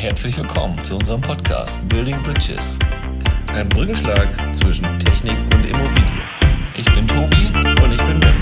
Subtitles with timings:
[0.00, 2.78] herzlich willkommen zu unserem Podcast Building Bridges.
[3.48, 6.06] Ein Brückenschlag zwischen Technik und Immobilie.
[6.76, 7.48] Ich bin Tobi
[7.82, 8.32] Und ich bin Ben.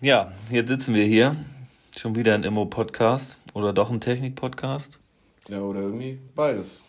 [0.00, 1.36] Ja, jetzt sitzen wir hier.
[1.98, 5.00] Schon wieder ein Immo-Podcast oder doch ein Technik-Podcast.
[5.48, 6.82] Ja, oder irgendwie beides.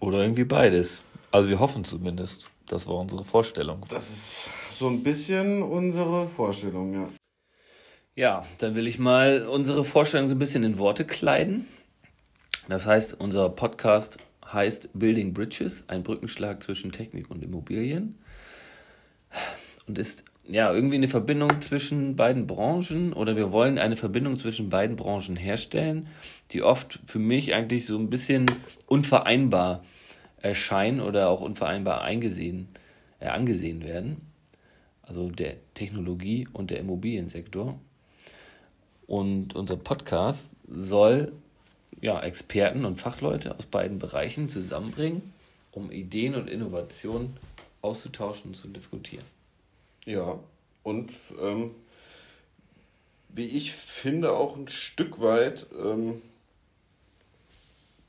[0.00, 1.02] Oder irgendwie beides.
[1.30, 2.50] Also wir hoffen zumindest.
[2.68, 3.84] Das war unsere Vorstellung.
[3.88, 7.08] Das ist so ein bisschen unsere Vorstellung, ja.
[8.14, 11.66] Ja, dann will ich mal unsere Vorstellung so ein bisschen in Worte kleiden.
[12.68, 14.18] Das heißt, unser Podcast
[14.52, 18.18] heißt Building Bridges, ein Brückenschlag zwischen Technik und Immobilien.
[19.86, 24.70] Und ist ja irgendwie eine Verbindung zwischen beiden Branchen oder wir wollen eine Verbindung zwischen
[24.70, 26.08] beiden Branchen herstellen,
[26.52, 28.46] die oft für mich eigentlich so ein bisschen
[28.86, 29.82] unvereinbar
[30.40, 32.68] erscheinen oder auch unvereinbar eingesehen,
[33.20, 34.20] äh, angesehen werden.
[35.02, 37.78] Also der Technologie- und der Immobiliensektor.
[39.06, 41.32] Und unser Podcast soll
[42.00, 45.22] ja, Experten und Fachleute aus beiden Bereichen zusammenbringen,
[45.72, 47.36] um Ideen und Innovationen
[47.82, 49.24] auszutauschen und zu diskutieren.
[50.06, 50.38] Ja,
[50.84, 51.74] und ähm,
[53.28, 56.22] wie ich finde, auch ein Stück weit ähm,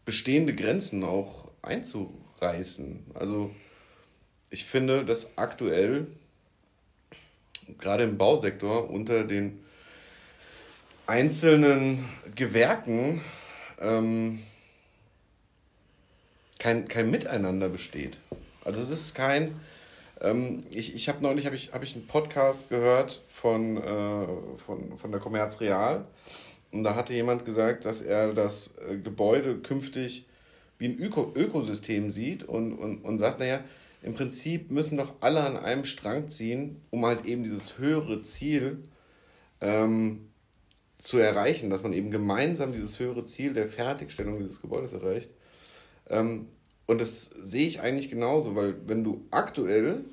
[0.06, 3.04] bestehende Grenzen auch einzureißen.
[3.16, 3.50] Also
[4.52, 6.08] ich finde, dass aktuell
[7.80, 9.60] gerade im Bausektor unter den
[11.08, 13.22] einzelnen Gewerken
[13.80, 14.44] ähm,
[16.60, 18.20] kein, kein Miteinander besteht.
[18.64, 19.60] Also es ist kein,
[20.22, 24.98] ähm, ich ich habe neulich hab ich, hab ich einen Podcast gehört von, äh, von,
[24.98, 26.06] von der Commerz Real
[26.72, 30.26] und da hatte jemand gesagt, dass er das äh, Gebäude künftig
[30.78, 33.64] wie ein Öko Ökosystem sieht und, und, und sagt, naja,
[34.04, 38.84] im Prinzip müssen doch alle an einem Strang ziehen, um halt eben dieses höhere Ziel
[39.60, 40.30] ähm,
[41.00, 45.32] zu erreichen, dass man eben gemeinsam dieses höhere Ziel der Fertigstellung dieses Gebäudes erreicht.
[46.10, 46.48] Ähm,
[46.88, 50.06] und das sehe ich eigentlich genauso, weil wenn du aktuell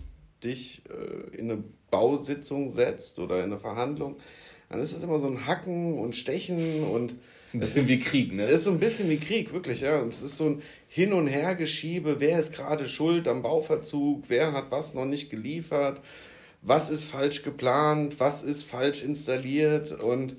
[0.42, 4.16] dich äh, in eine Bausitzung setzt oder in eine Verhandlung,
[4.68, 7.14] dann ist es immer so ein Hacken und Stechen und
[7.46, 8.44] Ist ein bisschen wie Krieg, ne?
[8.44, 10.00] ist so ein bisschen wie Krieg, wirklich, ja.
[10.00, 14.52] Und es ist so ein Hin- und Hergeschiebe, wer ist gerade schuld am Bauverzug, wer
[14.52, 16.00] hat was noch nicht geliefert,
[16.60, 20.34] was ist falsch geplant, was ist falsch installiert und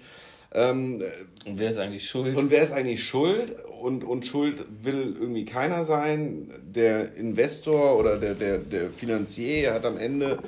[0.54, 1.02] ähm,
[1.46, 2.36] Und wer ist eigentlich schuld?
[2.36, 3.56] und wer ist eigentlich schuld?
[3.82, 6.52] Und, und schuld will irgendwie keiner sein.
[6.64, 10.40] Der Investor oder der, der, der Finanzier hat am Ende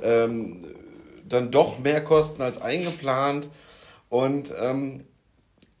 [0.00, 0.64] ähm,
[1.28, 3.48] dann doch mehr Kosten als eingeplant.
[4.08, 5.04] Und ähm,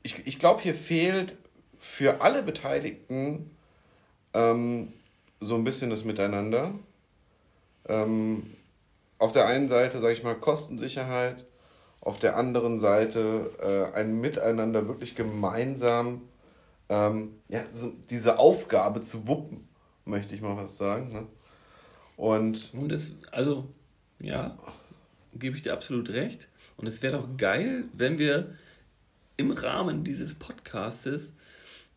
[0.02, 1.36] ich, ich glaube, hier fehlt
[1.78, 3.50] für alle Beteiligten
[4.32, 4.92] ähm,
[5.38, 6.74] so ein bisschen das Miteinander.
[7.88, 8.42] Ähm,
[9.18, 11.46] auf der einen Seite, sage ich mal, Kostensicherheit,
[12.04, 16.22] auf der anderen Seite äh, ein Miteinander wirklich gemeinsam
[16.88, 19.66] ähm, ja, so diese Aufgabe zu wuppen,
[20.04, 21.12] möchte ich mal was sagen.
[21.12, 21.26] Ne?
[22.16, 23.66] Und Und es, also,
[24.20, 24.56] ja,
[25.34, 26.48] gebe ich dir absolut recht.
[26.76, 28.54] Und es wäre doch geil, wenn wir
[29.36, 31.32] im Rahmen dieses Podcastes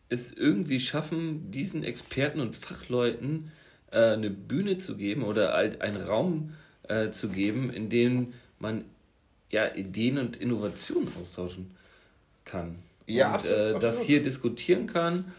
[0.08, 3.52] es irgendwie schaffen, diesen Experten und Fachleuten
[3.90, 6.54] äh, eine Bühne zu geben oder halt einen Raum
[6.84, 8.84] äh, zu geben, in dem man
[9.50, 11.70] ja Ideen und Innovationen austauschen
[12.44, 12.76] kann.
[13.06, 14.06] Ja, und, absolut, äh, das absolut.
[14.06, 15.32] hier diskutieren kann,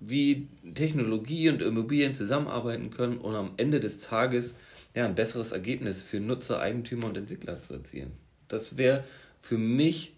[0.00, 4.54] wie Technologie und Immobilien zusammenarbeiten können und am Ende des Tages
[4.94, 8.12] ja, ein besseres Ergebnis für Nutzer, Eigentümer und Entwickler zu erzielen.
[8.48, 9.04] Das wäre
[9.40, 10.14] für mich,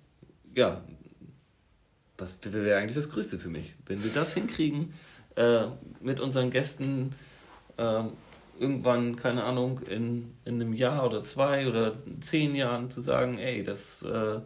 [0.54, 0.82] ja,
[2.16, 3.75] das wäre eigentlich das Größte für mich.
[3.86, 4.94] Wenn wir das hinkriegen,
[5.36, 5.64] äh,
[6.00, 7.14] mit unseren Gästen
[7.76, 8.04] äh,
[8.58, 13.62] irgendwann, keine Ahnung, in, in einem Jahr oder zwei oder zehn Jahren zu sagen, ey,
[13.62, 14.40] das, äh,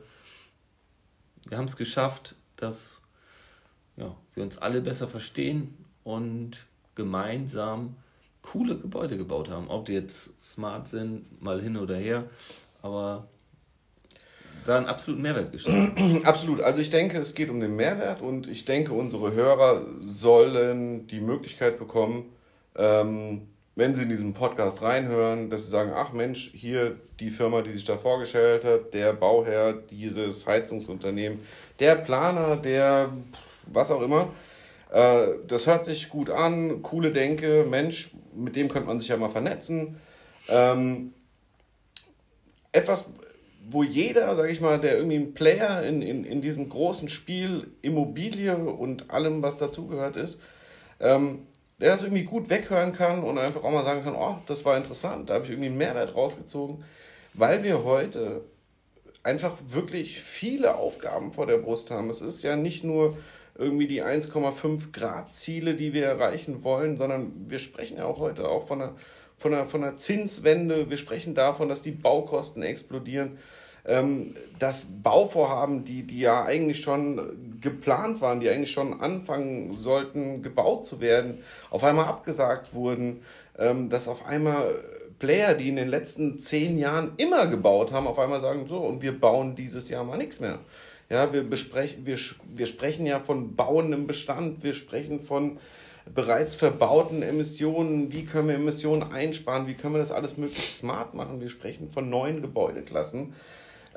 [1.49, 3.01] wir haben es geschafft, dass
[3.97, 7.97] ja, wir uns alle besser verstehen und gemeinsam
[8.43, 9.69] coole Gebäude gebaut haben.
[9.69, 12.29] Ob die jetzt smart sind, mal hin oder her,
[12.83, 13.29] aber
[14.67, 16.23] da einen absoluten Mehrwert geschaffen.
[16.25, 21.07] absolut, also ich denke, es geht um den Mehrwert und ich denke, unsere Hörer sollen
[21.07, 22.33] die Möglichkeit bekommen,
[22.77, 23.43] ähm,
[23.77, 27.73] wenn sie in diesen Podcast reinhören, dass sie sagen, ach Mensch, hier die Firma, die
[27.73, 31.41] sich da vorgestellt hat, der Bauherr, dieses Heizungsunternehmen,
[31.79, 33.13] der Planer, der
[33.67, 34.31] was auch immer,
[34.91, 39.19] äh, das hört sich gut an, coole Denke, Mensch, mit dem könnte man sich ja
[39.19, 40.01] mal vernetzen.
[40.49, 41.13] Ähm,
[42.73, 43.05] etwas,
[43.69, 47.73] wo jeder, sag ich mal, der irgendwie ein Player in, in, in diesem großen Spiel
[47.83, 50.41] Immobilie und allem, was dazugehört ist,
[51.01, 51.47] ähm,
[51.81, 54.77] der das irgendwie gut weghören kann und einfach auch mal sagen kann, oh, das war
[54.77, 56.85] interessant, da habe ich irgendwie einen Mehrwert rausgezogen,
[57.35, 58.43] weil wir heute
[59.23, 62.09] einfach wirklich viele Aufgaben vor der Brust haben.
[62.11, 63.17] Es ist ja nicht nur
[63.59, 68.49] irgendwie die 1,5 Grad Ziele, die wir erreichen wollen, sondern wir sprechen ja auch heute
[68.49, 68.95] auch von einer,
[69.37, 70.91] von einer, von einer Zinswende.
[70.91, 73.39] Wir sprechen davon, dass die Baukosten explodieren,
[74.59, 80.85] dass Bauvorhaben, die, die ja eigentlich schon geplant waren, die eigentlich schon anfangen sollten, gebaut
[80.85, 81.39] zu werden,
[81.71, 83.23] auf einmal abgesagt wurden,
[83.59, 84.75] ähm, dass auf einmal
[85.19, 89.03] Player, die in den letzten zehn Jahren immer gebaut haben, auf einmal sagen, so, und
[89.03, 90.59] wir bauen dieses Jahr mal nichts mehr.
[91.09, 92.19] Ja, wir, besprechen, wir,
[92.55, 95.59] wir sprechen ja von bauendem Bestand, wir sprechen von
[96.13, 101.15] bereits verbauten Emissionen, wie können wir Emissionen einsparen, wie können wir das alles möglichst smart
[101.15, 103.35] machen, wir sprechen von neuen Gebäudeklassen.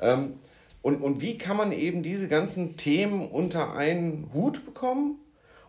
[0.00, 0.34] Ähm,
[0.82, 5.18] und, und wie kann man eben diese ganzen Themen unter einen Hut bekommen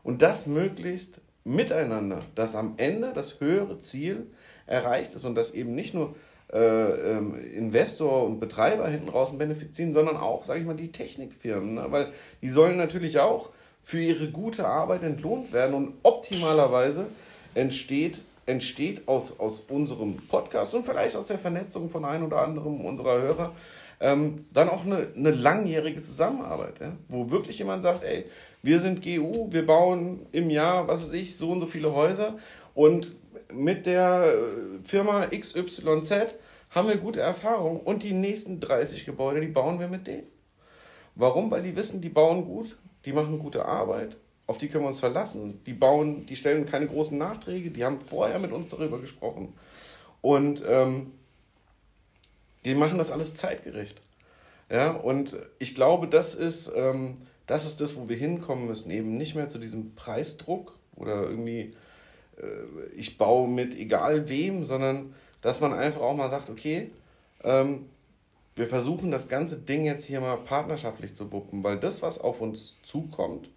[0.04, 4.28] und das möglichst miteinander, dass am Ende das höhere Ziel
[4.68, 6.16] erreicht ist und dass eben nicht nur
[6.54, 11.76] äh, ähm, Investor und Betreiber hinten raus benefizieren, sondern auch, sage ich mal, die Technikfirmen.
[11.76, 11.86] Ne?
[11.90, 12.12] Weil
[12.42, 13.50] die sollen natürlich auch
[13.84, 17.08] für ihre gute Arbeit entlohnt werden und optimalerweise
[17.56, 22.82] entsteht, entsteht aus, aus unserem Podcast und vielleicht aus der Vernetzung von ein oder anderem
[22.82, 23.52] unserer Hörer
[24.02, 26.92] ähm, dann auch eine, eine langjährige Zusammenarbeit, ja?
[27.08, 28.26] wo wirklich jemand sagt, ey,
[28.64, 32.38] wir sind GU, wir bauen im Jahr, was weiß ich, so und so viele Häuser
[32.74, 33.12] und
[33.54, 36.36] mit der äh, Firma XYZ
[36.72, 40.28] haben wir gute Erfahrungen und die nächsten 30 Gebäude, die bauen wir mit denen.
[41.16, 41.52] Warum?
[41.52, 44.18] Weil die wissen, die bauen gut, die machen gute Arbeit,
[44.48, 45.62] auf die können wir uns verlassen.
[45.66, 49.54] Die bauen, die stellen keine großen Nachträge, die haben vorher mit uns darüber gesprochen.
[50.22, 51.14] Und ähm,
[52.66, 54.02] die machen das alles zeitgerecht.
[54.70, 57.16] Ja, und ich glaube, das ist, ähm,
[57.46, 61.74] das ist das, wo wir hinkommen müssen, eben nicht mehr zu diesem Preisdruck oder irgendwie
[62.38, 66.92] äh, ich baue mit egal wem, sondern dass man einfach auch mal sagt, okay,
[67.44, 67.90] ähm,
[68.56, 72.42] wir versuchen das ganze Ding jetzt hier mal partnerschaftlich zu wuppen, weil das, was auf
[72.42, 73.50] uns zukommt,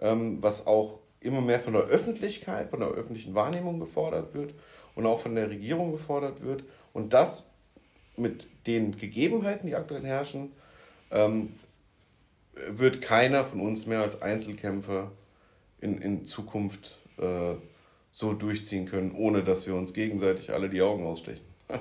[0.00, 4.54] ähm, was auch immer mehr von der Öffentlichkeit, von der öffentlichen Wahrnehmung gefordert wird
[4.94, 7.46] und auch von der Regierung gefordert wird und das
[8.16, 10.52] mit den Gegebenheiten, die aktuell herrschen,
[11.10, 11.52] ähm,
[12.68, 15.12] wird keiner von uns mehr als Einzelkämpfer
[15.80, 17.54] in, in Zukunft äh,
[18.12, 21.44] so durchziehen können, ohne dass wir uns gegenseitig alle die Augen ausstechen.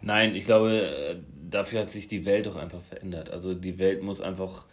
[0.00, 1.16] Nein, ich glaube, äh,
[1.48, 3.30] dafür hat sich die Welt doch einfach verändert.
[3.30, 4.66] Also die Welt muss einfach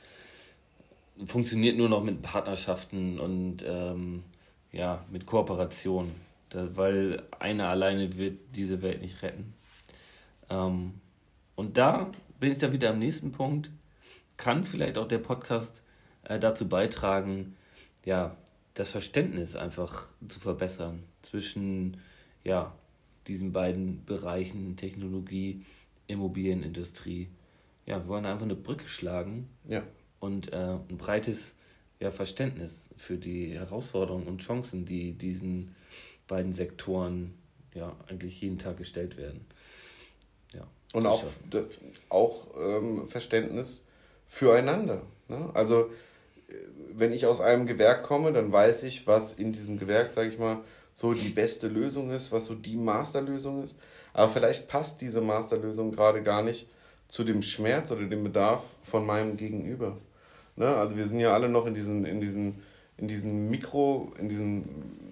[1.23, 4.23] funktioniert nur noch mit Partnerschaften und ähm,
[4.71, 6.11] ja, mit Kooperation.
[6.49, 9.53] Da, weil einer alleine wird diese Welt nicht retten.
[10.49, 10.95] Ähm,
[11.55, 13.71] und da bin ich dann wieder am nächsten Punkt.
[14.37, 15.83] Kann vielleicht auch der Podcast
[16.23, 17.55] äh, dazu beitragen,
[18.03, 18.35] ja,
[18.73, 21.97] das Verständnis einfach zu verbessern zwischen
[22.43, 22.75] ja,
[23.27, 25.63] diesen beiden Bereichen Technologie,
[26.07, 27.29] Immobilienindustrie.
[27.85, 29.83] Ja, wir wollen einfach eine Brücke schlagen ja.
[30.19, 31.55] und äh, ein breites
[31.99, 35.75] ja, Verständnis für die Herausforderungen und Chancen, die diesen
[36.27, 37.33] beiden Sektoren
[37.73, 39.45] ja eigentlich jeden Tag gestellt werden.
[40.93, 41.23] Und auch,
[42.09, 43.83] auch ähm, Verständnis
[44.27, 45.01] füreinander.
[45.27, 45.49] Ne?
[45.53, 45.89] Also
[46.93, 50.39] wenn ich aus einem Gewerk komme, dann weiß ich, was in diesem Gewerk, sage ich
[50.39, 50.59] mal,
[50.93, 53.75] so die beste Lösung ist, was so die Masterlösung ist.
[54.13, 56.67] Aber vielleicht passt diese Masterlösung gerade gar nicht
[57.07, 59.97] zu dem Schmerz oder dem Bedarf von meinem Gegenüber.
[60.55, 60.67] Ne?
[60.67, 62.63] Also wir sind ja alle noch in diesen, in diesen,
[62.97, 64.63] in diesen Mikro, in diesem,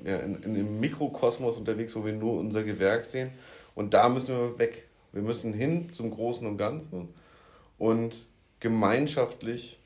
[0.06, 3.32] ja, in, in dem Mikrokosmos unterwegs, wo wir nur unser Gewerk sehen.
[3.76, 4.88] Und da müssen wir weg.
[5.14, 7.10] Wir müssen hin zum Großen und Ganzen
[7.78, 8.28] und
[8.60, 9.80] gemeinschaftlich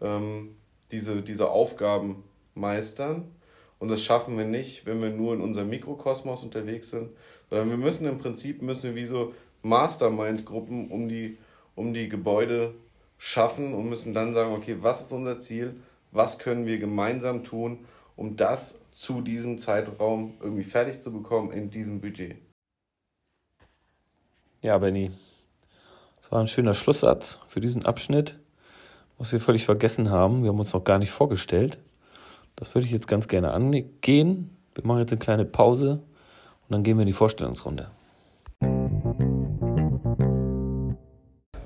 [0.00, 0.56] ähm,
[0.90, 2.22] diese, diese Aufgaben
[2.54, 3.30] meistern.
[3.78, 7.10] Und das schaffen wir nicht, wenn wir nur in unserem Mikrokosmos unterwegs sind,
[7.50, 11.36] sondern wir müssen im Prinzip müssen wir wie so Mastermind-Gruppen um die,
[11.74, 12.74] um die Gebäude
[13.18, 15.76] schaffen und müssen dann sagen, okay, was ist unser Ziel,
[16.12, 21.70] was können wir gemeinsam tun, um das zu diesem Zeitraum irgendwie fertig zu bekommen in
[21.70, 22.36] diesem Budget.
[24.62, 25.10] Ja, Benny,
[26.20, 28.38] das war ein schöner Schlusssatz für diesen Abschnitt
[29.18, 30.42] was wir völlig vergessen haben.
[30.42, 31.78] Wir haben uns noch gar nicht vorgestellt.
[32.54, 34.50] Das würde ich jetzt ganz gerne angehen.
[34.74, 36.02] Wir machen jetzt eine kleine Pause
[36.68, 37.90] und dann gehen wir in die Vorstellungsrunde.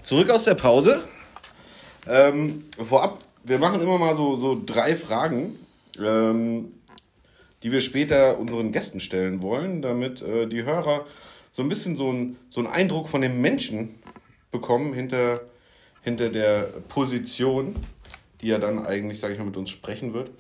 [0.03, 1.01] Zurück aus der Pause.
[2.09, 5.59] Ähm, vorab, wir machen immer mal so, so drei Fragen,
[6.03, 6.73] ähm,
[7.63, 11.05] die wir später unseren Gästen stellen wollen, damit äh, die Hörer
[11.51, 14.01] so ein bisschen so, ein, so einen Eindruck von dem Menschen
[14.51, 15.41] bekommen hinter,
[16.03, 17.75] hinter der Position,
[18.41, 20.31] die ja dann eigentlich, sage ich mal, mit uns sprechen wird.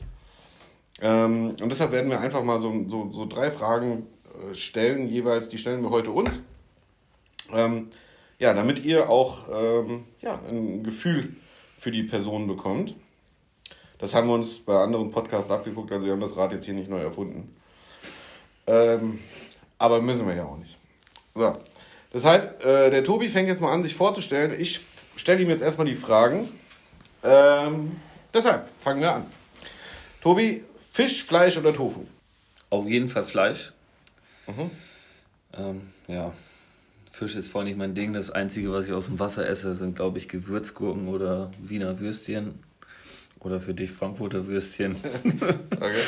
[1.01, 4.07] Ähm, und deshalb werden wir einfach mal so, so, so drei Fragen
[4.51, 6.43] äh, stellen, jeweils, die stellen wir heute uns.
[7.53, 7.87] Ähm,
[8.39, 11.37] ja, damit ihr auch ähm, ja, ein Gefühl
[11.77, 12.95] für die Person bekommt.
[13.99, 16.75] Das haben wir uns bei anderen Podcasts abgeguckt, also wir haben das Rad jetzt hier
[16.75, 17.55] nicht neu erfunden.
[18.67, 19.19] Ähm,
[19.77, 20.80] aber müssen wir ja auch nicht.
[21.35, 21.53] So,
[22.13, 24.59] deshalb, äh, der Tobi fängt jetzt mal an, sich vorzustellen.
[24.59, 24.81] Ich
[25.17, 26.49] stelle ihm jetzt erstmal die Fragen.
[27.23, 27.97] Ähm,
[28.33, 29.27] deshalb fangen wir an.
[30.21, 32.05] Tobi, Fisch, Fleisch oder Tofu?
[32.71, 33.73] Auf jeden Fall Fleisch.
[34.47, 34.71] Mhm.
[35.55, 36.33] Ähm, ja,
[37.11, 38.13] Fisch ist voll nicht mein Ding.
[38.13, 42.59] Das Einzige, was ich aus dem Wasser esse, sind, glaube ich, Gewürzgurken oder Wiener Würstchen.
[43.41, 44.97] Oder für dich Frankfurter Würstchen.
[45.77, 45.95] okay.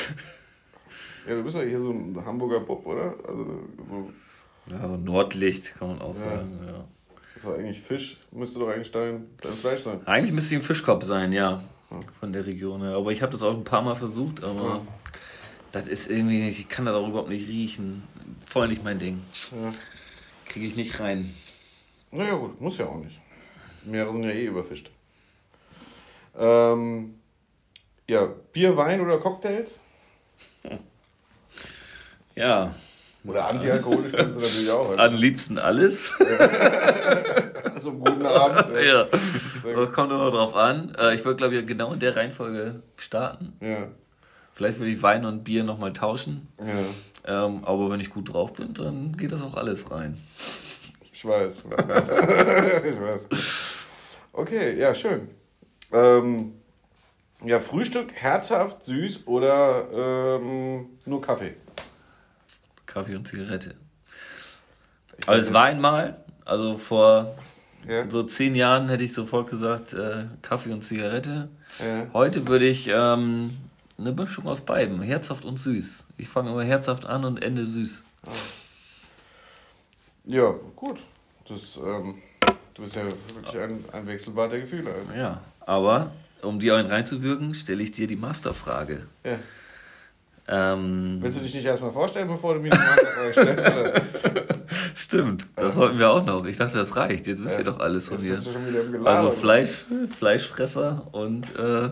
[1.25, 3.15] Ja, du bist ja hier so ein Hamburger Bob, oder?
[3.29, 4.13] Also, so
[4.71, 6.21] ja, so Nordlicht kann man auch ja.
[6.21, 6.85] sagen, ja.
[7.35, 10.07] Das war eigentlich Fisch, müsste doch eigentlich dein, dein Fleisch sein.
[10.07, 11.63] Eigentlich müsste ein Fischkopf sein, ja.
[12.21, 12.83] Von der Region.
[12.83, 12.97] Ja.
[12.97, 14.83] Aber ich habe das auch ein paar Mal versucht, aber
[15.73, 18.03] das ist irgendwie nicht, ich kann das auch überhaupt nicht riechen.
[18.47, 19.23] Voll nicht mein Ding.
[20.47, 21.35] Kriege ich nicht rein.
[22.11, 23.19] Naja, gut, muss ja auch nicht.
[23.85, 24.91] Meere sind ja eh überfischt.
[26.37, 27.15] Ähm,
[28.09, 29.83] ja, Bier, Wein oder Cocktails?
[32.35, 32.75] Ja.
[33.25, 34.97] Oder antialkoholisch kannst du natürlich auch.
[34.99, 36.13] Am liebsten alles.
[37.81, 38.75] So einen guten Abend.
[38.75, 38.81] Ja.
[38.83, 39.07] ja.
[39.75, 40.95] Das kommt immer drauf an.
[40.99, 43.53] Äh, ich würde, glaube ich, genau in der Reihenfolge starten.
[43.61, 43.89] Ja.
[44.55, 46.49] Vielleicht würde ich Wein und Bier nochmal tauschen.
[46.59, 47.47] Ja.
[47.47, 50.21] Ähm, aber wenn ich gut drauf bin, dann geht das auch alles rein.
[51.13, 51.65] Ich weiß.
[52.85, 53.29] ich weiß.
[54.35, 55.29] Okay, ja, schön.
[55.93, 56.55] Ähm,
[57.45, 61.55] ja, Frühstück herzhaft, süß oder ähm, nur Kaffee?
[62.93, 63.75] Kaffee und Zigarette.
[65.19, 67.35] Ich Aber es war einmal, also vor
[67.89, 68.09] ja.
[68.11, 71.49] so zehn Jahren hätte ich sofort gesagt, äh, Kaffee und Zigarette.
[71.79, 72.07] Ja.
[72.13, 73.57] Heute würde ich ähm,
[73.99, 76.05] eine Mischung aus beiden, herzhaft und süß.
[76.19, 78.05] Ich fange immer herzhaft an und ende süß.
[80.25, 81.01] Ja, gut.
[81.49, 82.17] Das, ähm,
[82.75, 83.03] du bist ja
[83.35, 84.91] wirklich ein, ein Wechselbad der Gefühle.
[84.93, 85.13] Also.
[85.15, 89.07] Ja, aber um dir einen reinzuwirken, stelle ich dir die Masterfrage.
[89.25, 89.39] Ja.
[90.49, 94.53] Ähm, Willst du dich nicht erstmal vorstellen, bevor du mir die Masterfrage stellst?
[94.95, 96.45] Stimmt, das wollten wir auch noch.
[96.47, 97.27] Ich dachte, das reicht.
[97.27, 98.33] Jetzt wisst ihr doch alles von mir.
[98.33, 99.85] Also Fleisch,
[100.19, 101.91] Fleischfresser und äh,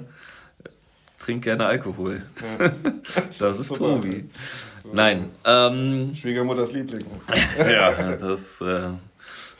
[1.19, 2.23] trink gerne Alkohol.
[2.59, 2.73] Ja.
[3.14, 4.00] Das, das, ist super.
[4.00, 4.28] Tobi.
[4.92, 5.30] Nein.
[5.45, 7.07] Ähm, Schwiegermutters Liebling.
[7.59, 8.90] ja, das äh,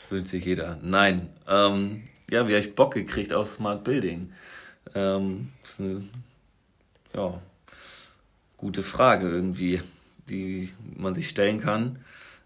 [0.09, 0.77] wünscht sich jeder.
[0.81, 1.29] Nein.
[1.47, 4.31] Ähm, ja, wie habe ich Bock gekriegt auf Smart Building?
[4.95, 6.01] Ähm, ist eine
[7.13, 7.41] ja,
[8.61, 9.81] gute Frage irgendwie,
[10.29, 11.99] die man sich stellen kann.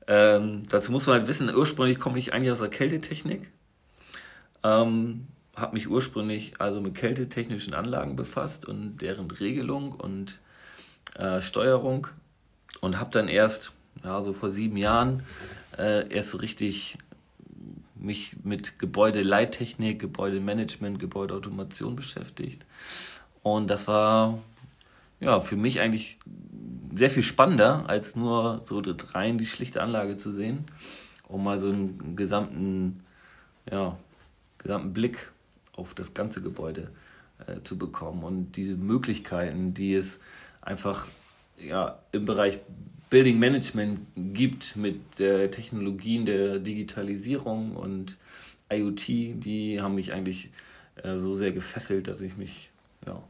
[0.07, 3.51] Ähm, dazu muss man halt wissen, ursprünglich komme ich eigentlich aus der Kältetechnik.
[4.63, 10.39] Ähm, habe mich ursprünglich also mit kältetechnischen Anlagen befasst und deren Regelung und
[11.15, 12.07] äh, Steuerung
[12.81, 15.23] und habe dann erst, ja, so vor sieben Jahren,
[15.77, 16.97] äh, erst so richtig
[17.95, 22.65] mich mit Gebäudeleittechnik, Gebäudemanagement, Gebäudeautomation beschäftigt.
[23.43, 24.39] Und das war
[25.25, 26.19] ja für mich eigentlich
[26.95, 28.81] sehr viel spannender, als nur so
[29.13, 30.65] rein die schlichte Anlage zu sehen,
[31.27, 33.03] um mal so einen gesamten,
[33.69, 33.97] ja,
[34.59, 35.31] gesamten Blick
[35.73, 36.91] auf das ganze Gebäude
[37.47, 40.19] äh, zu bekommen und diese Möglichkeiten, die es
[40.61, 41.07] einfach
[41.57, 42.59] ja, im Bereich
[43.09, 48.17] Building Management gibt mit äh, Technologien der Digitalisierung und
[48.71, 50.49] IoT, die haben mich eigentlich
[51.03, 52.69] äh, so sehr gefesselt, dass ich mich
[53.05, 53.21] ja,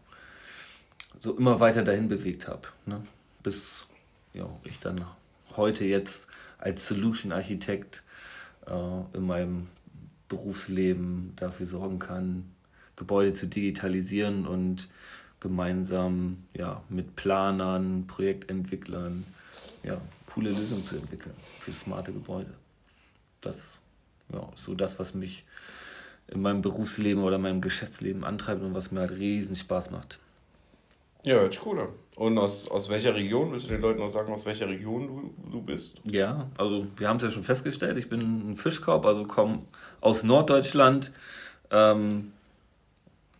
[1.26, 2.68] so immer weiter dahin bewegt habe.
[2.86, 3.02] Ne?
[3.42, 3.88] Bis
[4.36, 5.04] ja, ich dann
[5.58, 6.28] heute jetzt
[6.60, 8.04] als Solution Architekt
[8.68, 9.68] äh, in meinem
[10.30, 12.46] Berufsleben dafür sorgen kann,
[12.96, 14.88] Gebäude zu digitalisieren und
[15.40, 19.26] gemeinsam ja, mit Planern, Projektentwicklern
[19.82, 22.54] ja, coole Lösungen zu entwickeln für smarte Gebäude.
[23.42, 23.80] Das
[24.32, 25.44] ja, ist so das, was mich
[26.28, 30.20] in meinem Berufsleben oder meinem Geschäftsleben antreibt und was mir halt riesen Spaß macht.
[31.26, 31.90] Ja, hört sich cool an.
[32.16, 35.52] Und aus, aus welcher Region, willst du den Leuten noch sagen, aus welcher Region du,
[35.52, 36.00] du bist?
[36.06, 39.64] Ja, also wir haben es ja schon festgestellt, ich bin ein Fischkorb, also komme
[40.02, 41.12] aus Norddeutschland,
[41.72, 42.32] ähm,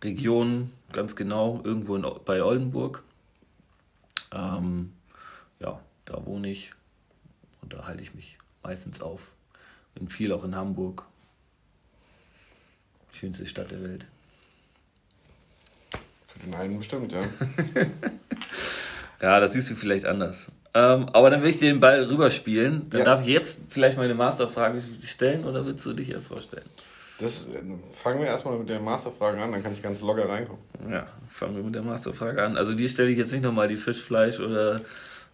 [0.02, 3.04] Region ganz genau, irgendwo in, bei Oldenburg.
[4.32, 4.92] Ähm,
[5.60, 6.72] ja, da wohne ich
[7.62, 9.32] und da halte ich mich meistens auf.
[9.94, 11.04] Bin viel auch in Hamburg.
[13.12, 14.06] Schönste Stadt der Welt.
[16.38, 17.20] Für den einen bestimmt, ja.
[19.22, 20.46] ja, das siehst du vielleicht anders.
[20.74, 22.84] Ähm, aber dann will ich dir den Ball rüberspielen.
[22.90, 23.04] Dann ja.
[23.04, 26.68] darf ich jetzt vielleicht meine Masterfrage stellen oder willst du dich erst vorstellen?
[27.18, 27.62] Das, äh,
[27.92, 30.62] fangen wir erstmal mit den Masterfragen an, dann kann ich ganz locker reinkommen.
[30.90, 32.58] Ja, fangen wir mit der Masterfrage an.
[32.58, 34.82] Also die stelle ich jetzt nicht nochmal die Fischfleisch oder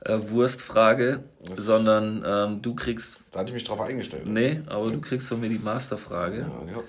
[0.05, 3.19] äh, Wurstfrage, das sondern ähm, du kriegst.
[3.33, 4.27] Da hatte ich mich drauf eingestellt.
[4.27, 4.93] Nee, aber ja.
[4.93, 6.39] du kriegst von mir die Masterfrage.
[6.39, 6.83] Ja, ja.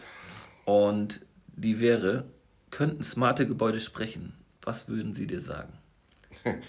[0.66, 2.26] Und die wäre:
[2.74, 4.34] Könnten smarte Gebäude sprechen?
[4.64, 5.74] Was würden sie dir sagen?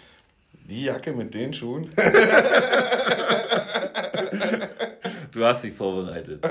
[0.68, 1.88] Die Jacke mit den Schuhen?
[5.32, 6.46] du hast dich vorbereitet.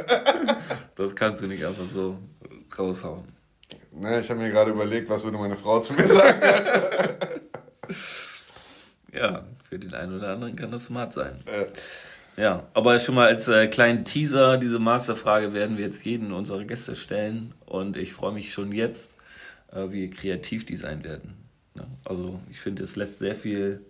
[0.95, 2.17] Das kannst du nicht einfach so
[2.75, 3.25] raushauen.
[3.91, 6.41] Na, ich habe mir gerade überlegt, was würde meine Frau zu mir sagen.
[9.13, 11.36] ja, für den einen oder anderen kann das smart sein.
[11.45, 12.41] Äh.
[12.41, 16.63] Ja, aber schon mal als äh, kleinen Teaser, diese Masterfrage werden wir jetzt jeden unserer
[16.63, 19.12] Gäste stellen und ich freue mich schon jetzt,
[19.74, 21.36] äh, wie kreativ die sein werden.
[21.75, 23.86] Ja, also ich finde, es lässt sehr viel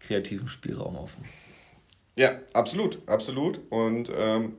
[0.00, 1.24] kreativen Spielraum offen.
[2.16, 3.60] Ja, absolut, absolut.
[3.68, 4.56] Und ähm,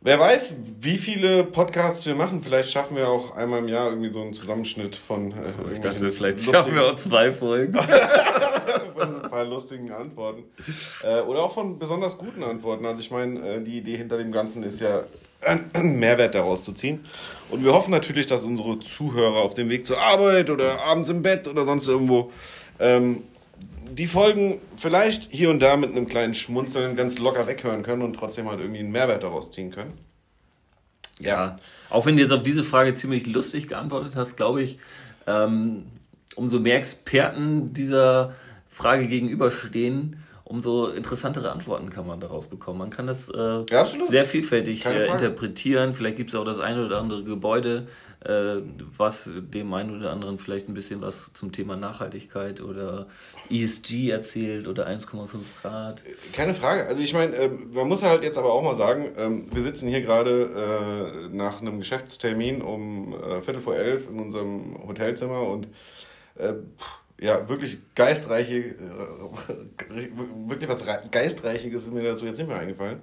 [0.00, 2.42] wer weiß, wie viele Podcasts wir machen.
[2.42, 6.10] Vielleicht schaffen wir auch einmal im Jahr irgendwie so einen Zusammenschnitt von äh, ich dachte,
[6.10, 7.78] vielleicht schaffen wir auch zwei Folgen.
[8.96, 10.44] von ein paar lustigen Antworten.
[11.04, 12.84] Äh, oder auch von besonders guten Antworten.
[12.86, 15.04] Also ich meine, äh, die Idee hinter dem Ganzen ist ja,
[15.42, 17.00] einen Mehrwert daraus zu ziehen.
[17.50, 21.22] Und wir hoffen natürlich, dass unsere Zuhörer auf dem Weg zur Arbeit oder abends im
[21.22, 22.30] Bett oder sonst irgendwo
[22.78, 23.22] ähm,
[23.90, 28.14] die Folgen vielleicht hier und da mit einem kleinen Schmunzeln ganz locker weghören können und
[28.14, 29.94] trotzdem halt irgendwie einen Mehrwert daraus ziehen können.
[31.18, 31.56] Ja, ja.
[31.90, 34.78] auch wenn du jetzt auf diese Frage ziemlich lustig geantwortet hast, glaube ich,
[35.26, 35.86] ähm,
[36.36, 38.34] umso mehr Experten dieser
[38.68, 42.80] Frage gegenüberstehen, umso interessantere Antworten kann man daraus bekommen.
[42.80, 45.94] Man kann das äh, ja, sehr vielfältig äh, interpretieren.
[45.94, 47.86] Vielleicht gibt es auch das eine oder andere Gebäude,
[48.24, 48.56] äh,
[48.96, 53.06] was dem einen oder anderen vielleicht ein bisschen was zum Thema Nachhaltigkeit oder
[53.48, 55.28] ESG erzählt oder 1,5
[55.62, 56.02] Grad.
[56.32, 56.84] Keine Frage.
[56.86, 59.88] Also ich meine, äh, man muss halt jetzt aber auch mal sagen, ähm, wir sitzen
[59.88, 65.68] hier gerade äh, nach einem Geschäftstermin um äh, Viertel vor elf in unserem Hotelzimmer und
[66.34, 66.54] äh,
[67.20, 68.78] ja, wirklich geistreiche, äh,
[70.48, 73.00] wirklich was Geistreichiges ist mir dazu jetzt nicht mehr eingefallen.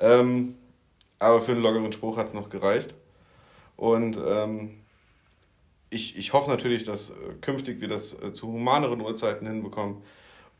[0.00, 0.54] Ähm,
[1.18, 2.94] aber für einen lockeren Spruch hat es noch gereicht.
[3.76, 4.80] Und ähm,
[5.90, 10.02] ich, ich hoffe natürlich, dass äh, künftig wir das äh, zu humaneren Uhrzeiten hinbekommen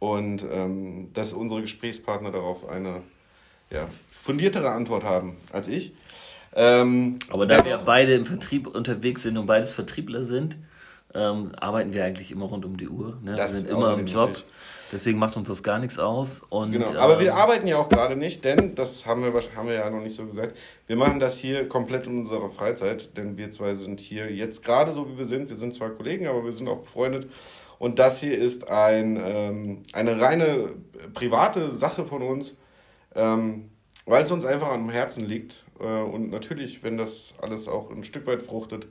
[0.01, 3.03] und ähm, dass unsere Gesprächspartner darauf eine
[3.71, 3.89] ja,
[4.21, 5.93] fundiertere Antwort haben als ich.
[6.55, 10.59] Ähm, Aber da wir beide im Vertrieb unterwegs sind und beides Vertriebler sind,
[11.15, 13.19] ähm, arbeiten wir eigentlich immer rund um die Uhr.
[13.23, 13.37] Ne?
[13.37, 14.29] wir sind immer im Job.
[14.29, 14.45] Natürlich.
[14.93, 16.43] Deswegen macht uns das gar nichts aus.
[16.49, 19.69] Und, genau, aber ähm, wir arbeiten ja auch gerade nicht, denn, das haben wir, haben
[19.69, 23.37] wir ja noch nicht so gesagt, wir machen das hier komplett in unserer Freizeit, denn
[23.37, 25.49] wir zwei sind hier jetzt gerade so, wie wir sind.
[25.49, 27.31] Wir sind zwar Kollegen, aber wir sind auch befreundet.
[27.79, 30.73] Und das hier ist ein, ähm, eine reine
[31.15, 32.57] private Sache von uns,
[33.15, 33.71] ähm,
[34.07, 35.65] weil es uns einfach am Herzen liegt.
[35.79, 38.89] Äh, und natürlich, wenn das alles auch ein Stück weit fruchtet,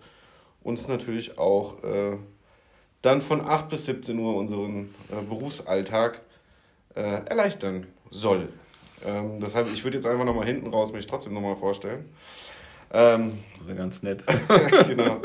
[0.63, 2.17] uns natürlich auch äh,
[3.02, 6.22] dann von 8 bis 17 Uhr unseren äh, Berufsalltag
[6.95, 8.50] äh, erleichtern soll.
[9.06, 12.10] Ähm, deshalb, ich würde jetzt einfach nochmal hinten raus mich trotzdem nochmal vorstellen.
[12.91, 14.24] Ähm, das wäre ganz nett.
[14.88, 15.22] genau.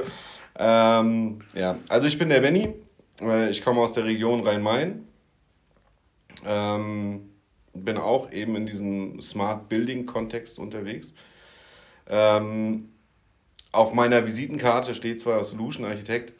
[0.56, 2.74] Ähm, ja, also ich bin der Benny.
[3.20, 5.08] Äh, ich komme aus der Region Rhein-Main.
[6.44, 7.30] Ähm,
[7.72, 11.12] bin auch eben in diesem Smart Building Kontext unterwegs.
[12.06, 12.93] Ähm,
[13.74, 16.32] auf meiner Visitenkarte steht zwar Solution Architekt,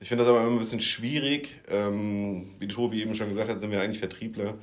[0.00, 1.60] ich finde das aber immer ein bisschen schwierig.
[1.68, 4.54] Ähm, wie Tobi eben schon gesagt hat, sind wir eigentlich Vertriebler.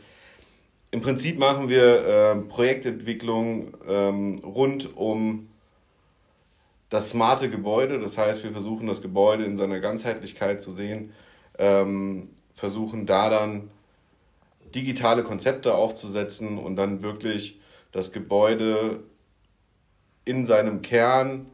[0.90, 5.48] Im Prinzip machen wir äh, Projektentwicklung ähm, rund um
[6.90, 8.00] das smarte Gebäude.
[8.00, 11.14] Das heißt, wir versuchen das Gebäude in seiner Ganzheitlichkeit zu sehen,
[11.60, 13.70] ähm, versuchen da dann
[14.74, 17.60] digitale Konzepte aufzusetzen und dann wirklich
[17.92, 19.04] das Gebäude
[20.26, 21.46] in seinem Kern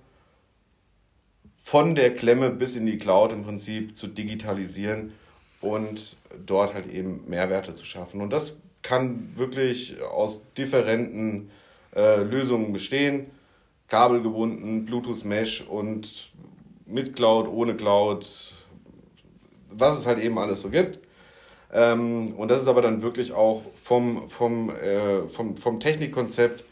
[1.66, 5.14] von der Klemme bis in die Cloud im Prinzip zu digitalisieren
[5.62, 8.20] und dort halt eben Mehrwerte zu schaffen.
[8.20, 11.50] Und das kann wirklich aus differenten
[11.96, 13.28] äh, Lösungen bestehen.
[13.88, 16.34] Kabelgebunden, Bluetooth Mesh und
[16.86, 18.28] mit Cloud, ohne Cloud,
[19.70, 21.00] was es halt eben alles so gibt.
[21.72, 26.66] Ähm, und das ist aber dann wirklich auch vom, vom, äh, vom, vom Technikkonzept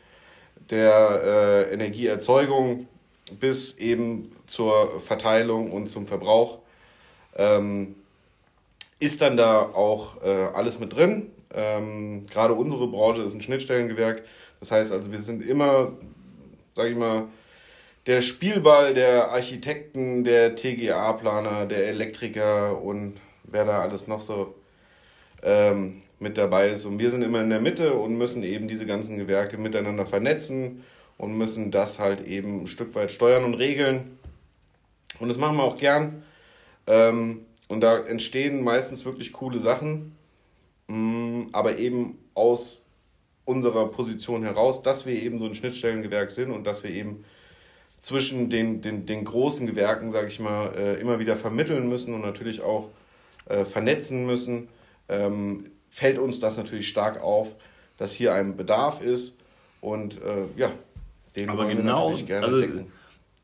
[0.70, 2.88] der äh, Energieerzeugung
[3.40, 6.60] bis eben zur Verteilung und zum Verbrauch.
[7.36, 7.96] Ähm,
[9.00, 11.32] ist dann da auch äh, alles mit drin.
[11.54, 14.24] Ähm, Gerade unsere Branche ist ein Schnittstellengewerk.
[14.60, 15.94] Das heißt also, wir sind immer,
[16.74, 17.28] sag ich mal,
[18.06, 24.56] der Spielball der Architekten, der TGA-Planer, der Elektriker und wer da alles noch so
[25.44, 26.86] ähm, mit dabei ist.
[26.86, 30.84] Und wir sind immer in der Mitte und müssen eben diese ganzen Gewerke miteinander vernetzen
[31.22, 34.18] und müssen das halt eben ein Stück weit steuern und regeln.
[35.20, 36.24] Und das machen wir auch gern.
[36.88, 40.16] Ähm, und da entstehen meistens wirklich coole Sachen,
[40.88, 42.82] mm, aber eben aus
[43.46, 47.24] unserer Position heraus, dass wir eben so ein Schnittstellengewerk sind und dass wir eben
[48.00, 52.22] zwischen den, den, den großen Gewerken, sage ich mal, äh, immer wieder vermitteln müssen und
[52.22, 52.90] natürlich auch
[53.46, 54.70] äh, vernetzen müssen,
[55.08, 57.54] ähm, fällt uns das natürlich stark auf,
[57.98, 59.36] dass hier ein Bedarf ist
[59.82, 60.72] und äh, ja,
[61.36, 62.88] den Aber genau, also, decken.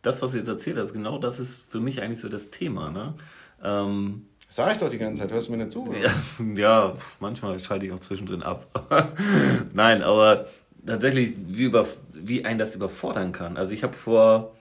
[0.02, 2.90] Das, was du jetzt erzählt hast, genau das ist für mich eigentlich so das Thema.
[2.92, 3.14] Ne?
[3.64, 5.90] Ähm, Sag ich doch die ganze Zeit, hörst du mir nicht zu?
[6.02, 6.14] Ja,
[6.56, 8.66] ja, manchmal schalte ich auch zwischendrin ab.
[9.74, 10.48] Nein, aber
[10.86, 13.58] tatsächlich, wie, über, wie einen das überfordern kann.
[13.58, 14.56] Also ich habe vor,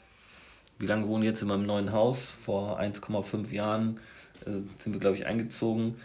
[0.78, 2.32] wie lange wohne ich jetzt in meinem neuen Haus?
[2.44, 4.00] Vor 1,5 Jahren
[4.44, 5.96] äh, sind wir, glaube ich, eingezogen.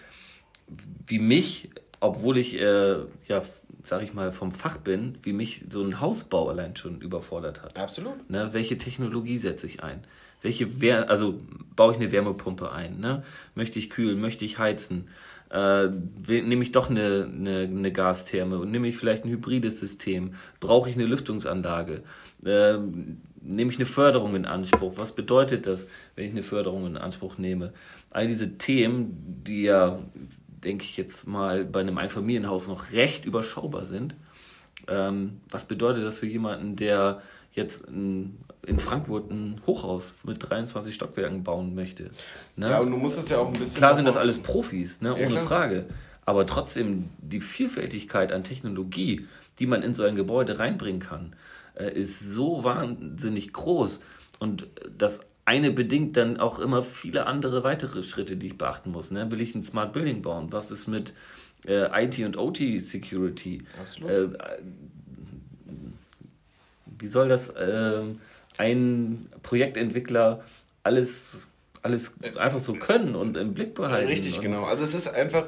[1.07, 3.41] Wie mich, obwohl ich, äh, ja,
[3.83, 7.77] sag ich mal, vom Fach bin, wie mich so ein Hausbau allein schon überfordert hat.
[7.77, 8.29] Absolut.
[8.29, 10.01] Ne, welche Technologie setze ich ein?
[10.41, 11.39] Welche Wär also
[11.75, 12.99] baue ich eine Wärmepumpe ein?
[12.99, 13.23] Ne?
[13.55, 14.19] Möchte ich kühlen?
[14.19, 15.07] Möchte ich heizen?
[15.51, 15.89] Äh,
[16.27, 20.33] nehme ich doch eine, eine, eine Gastherme und nehme ich vielleicht ein hybrides System?
[20.59, 22.01] Brauche ich eine Lüftungsanlage?
[22.45, 22.77] Äh,
[23.41, 24.93] nehme ich eine Förderung in Anspruch?
[24.95, 27.73] Was bedeutet das, wenn ich eine Förderung in Anspruch nehme?
[28.09, 29.99] All diese Themen, die ja,
[30.63, 34.15] denke ich jetzt mal, bei einem Einfamilienhaus noch recht überschaubar sind.
[34.87, 37.21] Ähm, was bedeutet das für jemanden, der
[37.53, 42.11] jetzt ein, in Frankfurt ein Hochhaus mit 23 Stockwerken bauen möchte.
[42.55, 42.69] Ne?
[42.69, 43.79] Ja, und du musst es ja auch ein bisschen.
[43.79, 45.13] Klar sind das alles Profis, ne?
[45.13, 45.45] ohne klar.
[45.45, 45.85] Frage.
[46.25, 49.27] Aber trotzdem, die Vielfältigkeit an Technologie,
[49.59, 51.35] die man in so ein Gebäude reinbringen kann,
[51.75, 54.01] äh, ist so wahnsinnig groß.
[54.39, 59.11] Und das eine bedingt dann auch immer viele andere weitere Schritte, die ich beachten muss.
[59.11, 59.31] Ne?
[59.31, 60.51] Will ich ein Smart Building bauen?
[60.51, 61.13] Was ist mit
[61.67, 63.59] äh, IT und OT Security?
[64.07, 64.27] Äh,
[66.99, 68.03] wie soll das äh,
[68.57, 70.43] ein Projektentwickler
[70.83, 71.39] alles,
[71.81, 74.07] alles einfach so können und im Blick behalten?
[74.07, 74.65] Richtig, genau.
[74.65, 75.47] Also es ist einfach.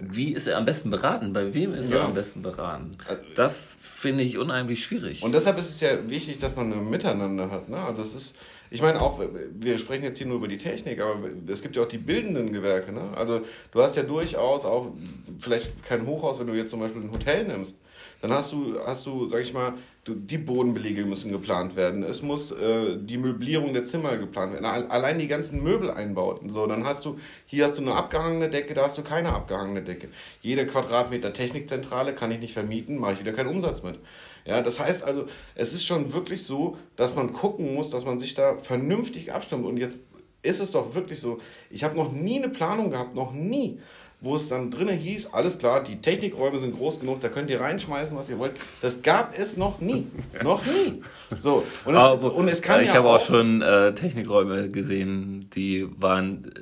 [0.00, 1.32] Wie ist er am besten beraten?
[1.32, 1.98] Bei wem ist ja.
[1.98, 2.90] er am besten beraten?
[3.36, 5.22] Das finde ich unheimlich schwierig.
[5.22, 7.68] Und deshalb ist es ja wichtig, dass man ein Miteinander hat.
[7.68, 7.78] Ne?
[7.78, 8.36] Also es ist,
[8.70, 9.18] ich meine auch,
[9.58, 12.52] wir sprechen jetzt hier nur über die Technik, aber es gibt ja auch die bildenden
[12.52, 12.92] Gewerke.
[12.92, 13.10] Ne?
[13.16, 13.40] Also
[13.72, 14.92] du hast ja durchaus auch,
[15.38, 17.78] vielleicht kein Hochhaus, wenn du jetzt zum Beispiel ein Hotel nimmst,
[18.20, 19.74] dann hast du, hast du, sag ich mal,
[20.06, 22.02] die Bodenbelege müssen geplant werden.
[22.02, 24.64] Es muss äh, die Möblierung der Zimmer geplant werden.
[24.64, 26.50] Allein die ganzen Möbeleinbauten.
[26.50, 29.82] So, dann hast du, hier hast du eine abgehangene Decke, da hast du keine abgehangene
[29.82, 30.08] Decke.
[30.42, 33.98] Jede Quadratmeter Technikzentrale kann ich nicht vermieten, mache ich wieder keinen Umsatz mit.
[34.46, 38.18] Ja, das heißt also, es ist schon wirklich so, dass man gucken muss, dass man
[38.18, 39.64] sich da vernünftig abstimmt.
[39.64, 39.98] Und jetzt
[40.42, 41.38] ist es doch wirklich so,
[41.70, 43.80] ich habe noch nie eine Planung gehabt, noch nie
[44.24, 47.60] wo es dann drinnen hieß, alles klar, die Technikräume sind groß genug, da könnt ihr
[47.60, 48.52] reinschmeißen, was ihr wollt.
[48.80, 50.06] Das gab es noch nie.
[50.42, 51.02] noch nie.
[51.36, 51.64] So.
[51.84, 55.48] Und es, Aber, und es kann ich ja habe auch, auch schon äh, Technikräume gesehen,
[55.54, 56.52] die waren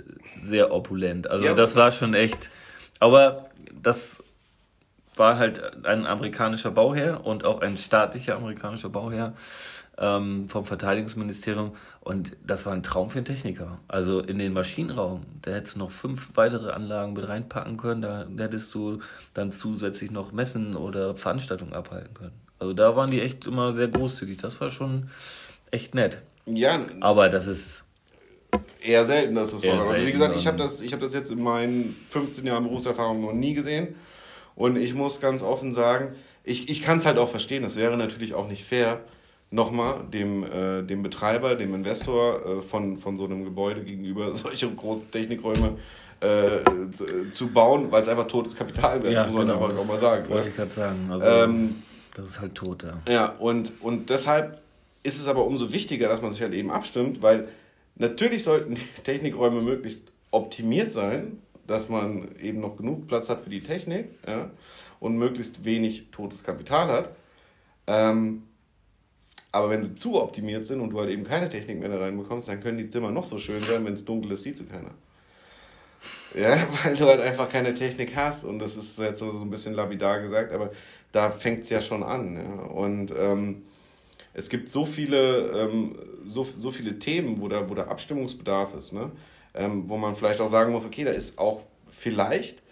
[0.42, 1.31] sehr opulent.
[1.31, 1.55] Also ja.
[1.55, 2.51] das war schon echt.
[2.98, 3.46] Aber
[3.81, 4.22] das
[5.16, 9.35] war halt ein amerikanischer Bauherr und auch ein staatlicher amerikanischer Bauherr
[9.98, 11.72] ähm, vom Verteidigungsministerium.
[12.00, 13.78] Und das war ein Traum für einen Techniker.
[13.88, 18.02] Also in den Maschinenraum, da hättest du noch fünf weitere Anlagen mit reinpacken können.
[18.02, 19.00] Da, da hättest du
[19.35, 22.33] dann zusätzlich noch Messen oder Veranstaltungen abhalten können.
[22.59, 24.38] Also da waren die echt immer sehr großzügig.
[24.38, 25.11] Das war schon
[25.70, 26.22] echt nett.
[26.46, 26.72] Ja.
[27.00, 27.85] Aber das ist
[28.81, 29.88] eher selten, dass das war.
[29.88, 33.33] Also wie gesagt, ich habe das, hab das jetzt in meinen 15 Jahren Berufserfahrung noch
[33.33, 33.94] nie gesehen.
[34.55, 37.64] Und ich muss ganz offen sagen, ich, ich kann es halt auch verstehen.
[37.64, 39.00] Es wäre natürlich auch nicht fair,
[39.52, 44.68] nochmal dem, äh, dem Betreiber, dem Investor äh, von, von so einem Gebäude gegenüber solche
[44.70, 45.76] großen Technikräume
[46.20, 49.86] äh, zu bauen, weil es einfach totes Kapital wäre, ja, muss man genau, einfach auch
[49.86, 50.28] mal sagen.
[50.28, 50.48] Wollte ne?
[50.50, 51.08] ich gerade sagen.
[51.10, 51.82] Also, ähm,
[52.14, 53.02] das ist halt tot, ja.
[53.08, 54.60] Ja, und, und deshalb
[55.02, 57.48] ist es aber umso wichtiger, dass man sich halt eben abstimmt, weil
[57.96, 63.50] natürlich sollten die Technikräume möglichst optimiert sein, dass man eben noch genug Platz hat für
[63.50, 64.50] die Technik ja,
[64.98, 67.10] und möglichst wenig totes Kapital hat.
[67.86, 68.44] Ähm,
[69.52, 72.48] aber wenn sie zu optimiert sind und du halt eben keine Technik mehr da reinbekommst,
[72.48, 74.90] dann können die Zimmer noch so schön sein, wenn es dunkel ist, sieht sie keiner.
[76.34, 79.74] Ja, weil du halt einfach keine Technik hast und das ist jetzt so ein bisschen
[79.74, 80.70] lapidar gesagt, aber
[81.12, 82.34] da fängt es ja schon an.
[82.34, 82.64] Ja.
[82.64, 83.62] Und ähm,
[84.32, 88.92] es gibt so viele, ähm, so, so viele Themen, wo da, wo da Abstimmungsbedarf ist,
[88.92, 89.12] ne?
[89.54, 92.62] Ähm, wo man vielleicht auch sagen muss, okay, da ist auch vielleicht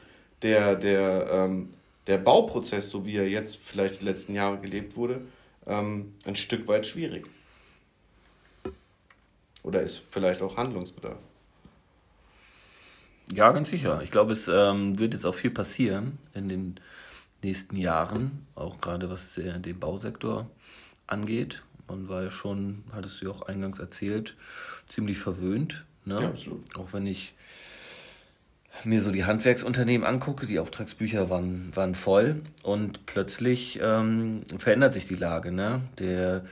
[0.40, 1.68] der, der, ähm,
[2.06, 5.20] der Bauprozess, so wie er jetzt vielleicht die letzten Jahre gelebt wurde,
[5.70, 7.26] ähm, ein Stück weit schwierig.
[9.62, 11.18] Oder ist vielleicht auch Handlungsbedarf?
[13.33, 14.02] Ja, ganz sicher.
[14.02, 16.80] Ich glaube, es ähm, wird jetzt auch viel passieren in den
[17.42, 20.50] nächsten Jahren, auch gerade was den Bausektor
[21.06, 21.62] angeht.
[21.88, 24.37] Man war ja schon, hattest du ja auch eingangs erzählt,
[24.88, 25.85] ziemlich verwöhnt.
[26.04, 26.16] Ne?
[26.20, 26.76] Ja, absolut.
[26.76, 27.35] Auch wenn ich
[28.85, 35.06] mir so die Handwerksunternehmen angucke, die Auftragsbücher waren, waren voll und plötzlich ähm, verändert sich
[35.06, 35.52] die Lage.
[35.52, 35.83] Ne?
[35.98, 36.44] Der,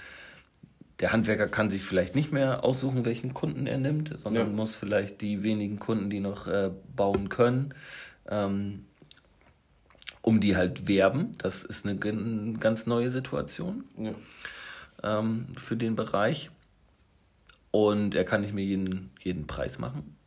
[1.01, 4.53] der Handwerker kann sich vielleicht nicht mehr aussuchen, welchen Kunden er nimmt, sondern ja.
[4.53, 7.73] muss vielleicht die wenigen Kunden, die noch äh, bauen können,
[8.29, 8.85] ähm,
[10.21, 11.33] um die halt werben.
[11.39, 11.97] Das ist eine
[12.59, 14.13] ganz neue Situation ja.
[15.19, 16.51] ähm, für den Bereich.
[17.71, 20.18] Und er kann nicht mehr jeden, jeden Preis machen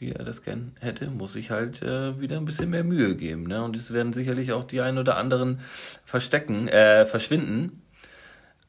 [0.00, 3.44] wie er das gern hätte, muss ich halt äh, wieder ein bisschen mehr Mühe geben.
[3.44, 3.62] Ne?
[3.62, 5.60] Und es werden sicherlich auch die ein oder anderen
[6.04, 7.82] verstecken, äh, verschwinden.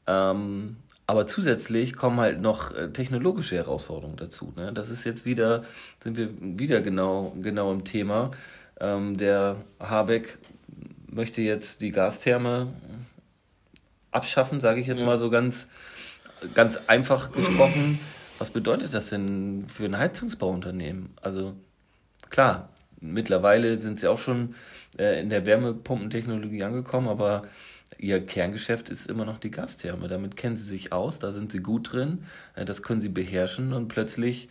[0.06, 4.52] Ähm, aber zusätzlich kommen halt noch äh, technologische Herausforderungen dazu.
[4.56, 4.72] Ne?
[4.74, 5.64] Das ist jetzt wieder,
[6.00, 8.32] sind wir wieder genau, genau im Thema.
[8.78, 10.38] Ähm, der Habeck
[11.06, 12.74] möchte jetzt die Gastherme
[14.10, 15.06] abschaffen, sage ich jetzt ja.
[15.06, 15.66] mal so ganz,
[16.54, 17.98] ganz einfach gesprochen
[18.42, 21.10] was bedeutet das denn für ein Heizungsbauunternehmen?
[21.22, 21.54] Also
[22.28, 24.56] klar, mittlerweile sind sie auch schon
[24.98, 27.44] äh, in der Wärmepumpentechnologie angekommen, aber
[27.98, 30.08] ihr Kerngeschäft ist immer noch die Gastherme.
[30.08, 32.24] Damit kennen sie sich aus, da sind sie gut drin,
[32.56, 34.48] äh, das können sie beherrschen und plötzlich,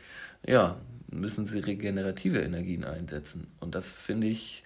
[0.48, 0.78] ja,
[1.12, 3.48] müssen sie regenerative Energien einsetzen.
[3.60, 4.64] Und das finde ich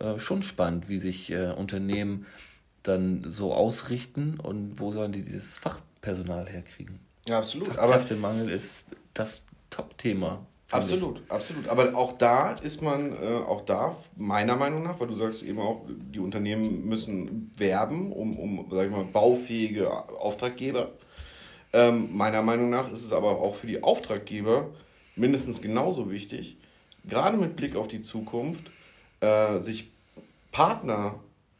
[0.00, 2.24] äh, schon spannend, wie sich äh, Unternehmen
[2.84, 7.11] dann so ausrichten und wo sollen die dieses Fachpersonal herkriegen.
[7.26, 7.68] Ja, absolut.
[7.68, 10.44] Fachkräftemangel aber ist das Top-Thema.
[10.70, 11.30] Absolut, ich.
[11.30, 11.68] absolut.
[11.68, 15.58] Aber auch da ist man, äh, auch da, meiner Meinung nach, weil du sagst eben
[15.58, 20.92] auch, die Unternehmen müssen werben um, um sag ich mal, baufähige Auftraggeber.
[21.74, 24.70] Ähm, meiner Meinung nach ist es aber auch für die Auftraggeber
[25.14, 26.56] mindestens genauso wichtig,
[27.04, 28.70] gerade mit Blick auf die Zukunft,
[29.20, 29.90] äh, sich
[30.52, 31.18] Partner,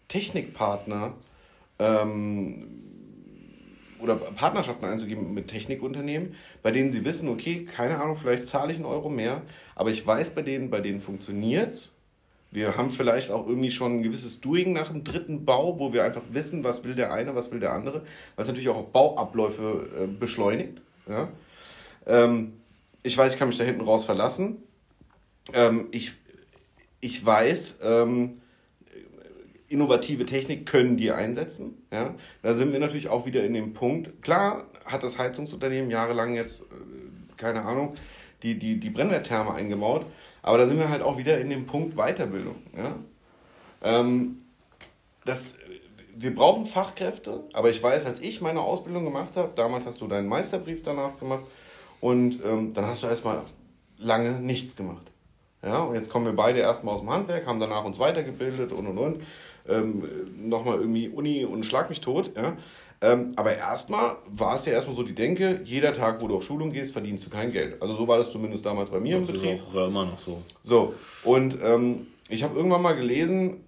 [0.08, 1.14] Technikpartner,
[1.78, 2.81] ähm,
[4.02, 8.78] oder Partnerschaften einzugeben mit Technikunternehmen, bei denen sie wissen, okay, keine Ahnung, vielleicht zahle ich
[8.78, 9.42] einen Euro mehr,
[9.74, 11.92] aber ich weiß bei denen, bei denen funktioniert
[12.54, 16.04] Wir haben vielleicht auch irgendwie schon ein gewisses Doing nach dem dritten Bau, wo wir
[16.04, 18.02] einfach wissen, was will der eine, was will der andere,
[18.36, 20.82] was natürlich auch Bauabläufe äh, beschleunigt.
[21.08, 21.28] Ja?
[22.06, 22.52] Ähm,
[23.02, 24.62] ich weiß, ich kann mich da hinten raus verlassen.
[25.54, 26.12] Ähm, ich,
[27.00, 28.41] ich weiß, ähm,
[29.72, 31.82] innovative Technik können die einsetzen.
[31.92, 32.14] Ja?
[32.42, 34.22] Da sind wir natürlich auch wieder in dem Punkt.
[34.22, 36.64] Klar hat das Heizungsunternehmen jahrelang jetzt, äh,
[37.36, 37.94] keine Ahnung,
[38.42, 40.06] die, die, die Brennwerttherme eingebaut.
[40.42, 42.56] Aber da sind wir halt auch wieder in dem Punkt Weiterbildung.
[42.76, 42.96] Ja?
[43.82, 44.38] Ähm,
[45.24, 45.54] das,
[46.16, 50.08] wir brauchen Fachkräfte, aber ich weiß, als ich meine Ausbildung gemacht habe, damals hast du
[50.08, 51.44] deinen Meisterbrief danach gemacht
[52.00, 53.42] und ähm, dann hast du erstmal
[53.98, 55.12] lange nichts gemacht.
[55.64, 58.86] Ja, und jetzt kommen wir beide erstmal aus dem Handwerk, haben danach uns weitergebildet und
[58.88, 59.22] und und
[59.68, 60.02] ähm,
[60.36, 62.32] nochmal irgendwie Uni und schlag mich tot.
[62.36, 62.56] Ja?
[63.00, 66.44] Ähm, aber erstmal war es ja erstmal so die Denke, jeder Tag, wo du auf
[66.44, 67.82] Schulung gehst, verdienst du kein Geld.
[67.82, 69.58] Also so war das zumindest damals bei mir das im Betrieb.
[69.58, 70.42] Das ist auch immer noch so.
[70.62, 70.94] So,
[71.24, 73.64] und ähm, ich habe irgendwann mal gelesen,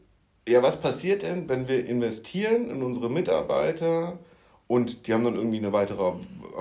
[0.49, 4.19] ja, was passiert denn, wenn wir investieren in unsere Mitarbeiter
[4.69, 6.13] und die haben dann irgendwie eine weitere,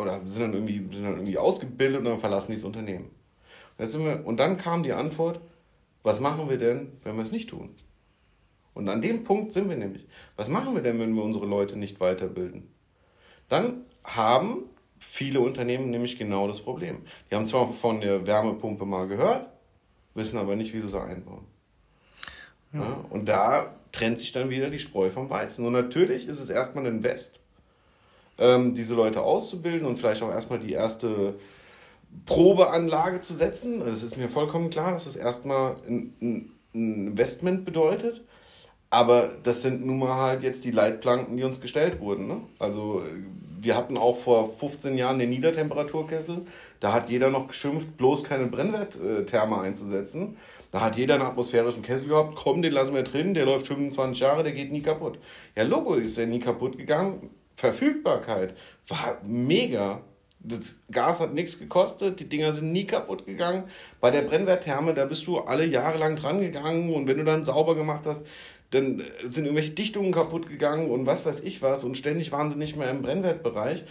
[0.01, 3.11] oder sind dann irgendwie, sind dann irgendwie ausgebildet und dann verlassen die das Unternehmen.
[3.77, 5.41] Und, wir, und dann kam die Antwort,
[6.01, 7.69] was machen wir denn, wenn wir es nicht tun?
[8.73, 10.07] Und an dem Punkt sind wir nämlich.
[10.35, 12.67] Was machen wir denn, wenn wir unsere Leute nicht weiterbilden?
[13.49, 14.63] Dann haben
[14.99, 17.03] viele Unternehmen nämlich genau das Problem.
[17.29, 19.47] Die haben zwar von der Wärmepumpe mal gehört,
[20.15, 21.45] wissen aber nicht, wie sie sie einbauen.
[22.73, 22.79] Ja.
[22.79, 25.65] Ja, und da trennt sich dann wieder die Spreu vom Weizen.
[25.65, 27.39] Und natürlich ist es erstmal ein Invest,
[28.39, 31.35] ähm, diese Leute auszubilden und vielleicht auch erstmal die erste
[32.25, 33.81] Probeanlage zu setzen.
[33.81, 38.23] Es ist mir vollkommen klar, dass es erstmal ein, ein Investment bedeutet.
[38.93, 42.27] Aber das sind nun mal halt jetzt die Leitplanken, die uns gestellt wurden.
[42.27, 42.41] Ne?
[42.59, 43.01] Also
[43.59, 46.45] wir hatten auch vor 15 Jahren den Niedertemperaturkessel.
[46.79, 50.37] Da hat jeder noch geschimpft, bloß keine Brennwerttherme einzusetzen.
[50.69, 52.35] Da hat jeder einen atmosphärischen Kessel gehabt.
[52.35, 55.17] Komm, den lassen wir drin, der läuft 25 Jahre, der geht nie kaputt.
[55.55, 57.31] Ja, Logo ist ja nie kaputt gegangen.
[57.55, 58.53] Verfügbarkeit
[58.87, 60.01] war mega.
[60.45, 63.63] Das Gas hat nichts gekostet, die Dinger sind nie kaputt gegangen.
[64.01, 67.45] Bei der Brennwerttherme, da bist du alle Jahre lang dran gegangen und wenn du dann
[67.45, 68.25] sauber gemacht hast,
[68.73, 72.57] dann sind irgendwelche Dichtungen kaputt gegangen und was weiß ich was und ständig waren sie
[72.57, 73.83] nicht mehr im Brennwertbereich.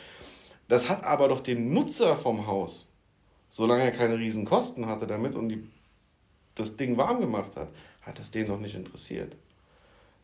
[0.68, 2.88] Das hat aber doch den Nutzer vom Haus,
[3.48, 5.62] solange er keine riesen Kosten hatte damit und die,
[6.54, 7.68] das Ding warm gemacht hat,
[8.00, 9.36] hat es den noch nicht interessiert.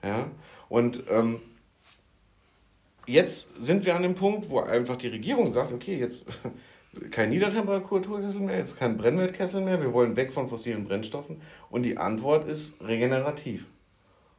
[0.03, 0.29] Ja?
[0.68, 1.40] Und ähm,
[3.07, 6.27] jetzt sind wir an dem Punkt, wo einfach die Regierung sagt, okay, jetzt
[7.12, 11.40] kein Niedertemperaturkessel mehr, jetzt kein Brennwertkessel mehr, wir wollen weg von fossilen Brennstoffen
[11.71, 13.66] und die Antwort ist regenerativ.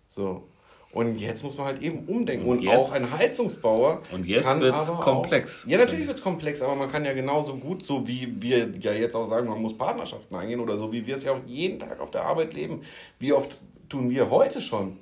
[0.09, 0.43] So.
[0.91, 2.47] Und jetzt muss man halt eben umdenken.
[2.47, 5.63] Und, und jetzt, auch ein Heizungsbauer und jetzt kann wird's aber komplex.
[5.63, 8.71] Auch, ja, natürlich wird es komplex, aber man kann ja genauso gut, so wie wir
[8.79, 11.41] ja jetzt auch sagen, man muss Partnerschaften eingehen oder so, wie wir es ja auch
[11.45, 12.81] jeden Tag auf der Arbeit leben.
[13.19, 14.97] Wie oft tun wir heute schon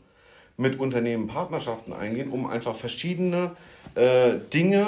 [0.58, 3.56] mit Unternehmen Partnerschaften eingehen, um einfach verschiedene
[3.96, 4.86] äh, Dinge,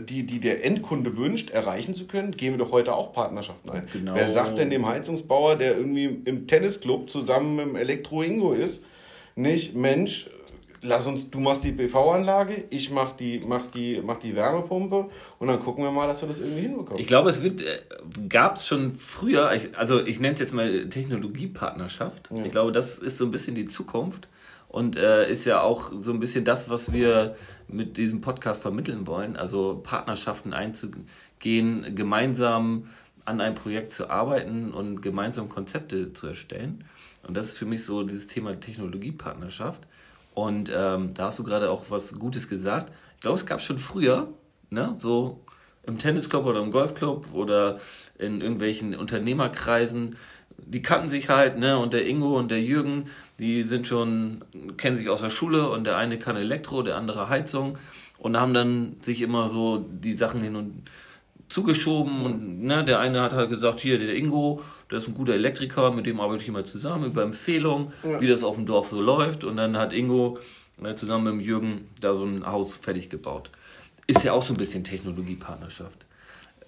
[0.00, 3.88] die, die der Endkunde wünscht, erreichen zu können, gehen wir doch heute auch Partnerschaften ein.
[3.92, 4.14] Genau.
[4.14, 8.82] Wer sagt denn dem Heizungsbauer, der irgendwie im Tennisclub zusammen mit dem Elektro-Ingo ist,
[9.38, 10.28] nicht, Mensch,
[10.82, 15.48] lass uns, du machst die PV-Anlage, ich mach die, mach, die, mach die Wärmepumpe und
[15.48, 16.98] dann gucken wir mal, dass wir das irgendwie hinbekommen.
[16.98, 17.80] Ich glaube, es wird, äh,
[18.28, 22.30] gab es schon früher, also ich nenne es jetzt mal Technologiepartnerschaft.
[22.30, 22.44] Ja.
[22.44, 24.28] Ich glaube, das ist so ein bisschen die Zukunft
[24.68, 27.36] und äh, ist ja auch so ein bisschen das, was wir
[27.68, 29.36] mit diesem Podcast vermitteln wollen.
[29.36, 32.88] Also Partnerschaften einzugehen, gemeinsam
[33.24, 36.84] an einem Projekt zu arbeiten und gemeinsam Konzepte zu erstellen.
[37.26, 39.82] Und das ist für mich so dieses Thema Technologiepartnerschaft.
[40.34, 42.92] Und ähm, da hast du gerade auch was Gutes gesagt.
[43.16, 44.28] Ich glaube, es gab schon früher,
[44.70, 45.40] ne, so
[45.84, 47.80] im Tennisclub oder im Golfclub oder
[48.18, 50.16] in irgendwelchen Unternehmerkreisen,
[50.58, 53.06] die kannten sich halt, ne, und der Ingo und der Jürgen,
[53.38, 54.44] die sind schon,
[54.76, 57.78] kennen sich aus der Schule und der eine kann Elektro, der andere Heizung
[58.18, 60.82] und haben dann sich immer so die Sachen hin und
[61.48, 65.34] zugeschoben und ne, der eine hat halt gesagt, hier der Ingo, der ist ein guter
[65.34, 68.20] Elektriker, mit dem arbeite ich immer zusammen über Empfehlung, ja.
[68.20, 70.38] wie das auf dem Dorf so läuft und dann hat Ingo
[70.78, 73.50] ne, zusammen mit dem Jürgen da so ein Haus fertig gebaut.
[74.06, 76.06] Ist ja auch so ein bisschen Technologiepartnerschaft.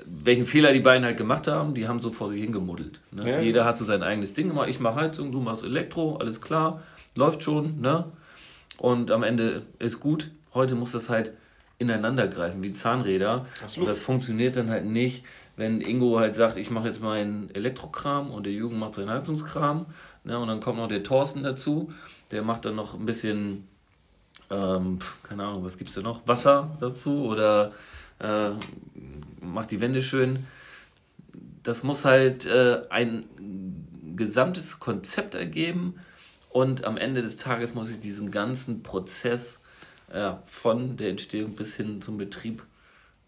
[0.05, 3.01] Welchen Fehler die beiden halt gemacht haben, die haben so vor sich hingemuddelt.
[3.11, 3.31] Ne?
[3.31, 3.41] Ja.
[3.41, 4.69] Jeder hat so sein eigenes Ding gemacht.
[4.71, 6.83] Ich mache Heizung, du machst Elektro, alles klar,
[7.17, 7.81] läuft schon.
[7.81, 8.07] Ne?
[8.79, 10.31] Und am Ende ist gut.
[10.55, 11.33] Heute muss das halt
[11.81, 13.47] ineinander greifen, wie Zahnräder.
[13.65, 13.89] Absolut.
[13.89, 15.25] Und das funktioniert dann halt nicht,
[15.57, 19.87] wenn Ingo halt sagt, ich mache jetzt meinen Elektrokram und der Jürgen macht seinen Heizungskram.
[20.23, 21.93] Ne, und dann kommt noch der Thorsten dazu,
[22.31, 23.67] der macht dann noch ein bisschen,
[24.51, 26.29] ähm, keine Ahnung, was gibt es da noch?
[26.29, 27.73] Wasser dazu oder
[28.19, 28.51] äh,
[29.41, 30.47] macht die Wände schön.
[31.63, 33.25] Das muss halt äh, ein
[34.17, 35.95] gesamtes Konzept ergeben
[36.51, 39.60] und am Ende des Tages muss ich diesen ganzen Prozess
[40.13, 42.65] ja, von der Entstehung bis hin zum Betrieb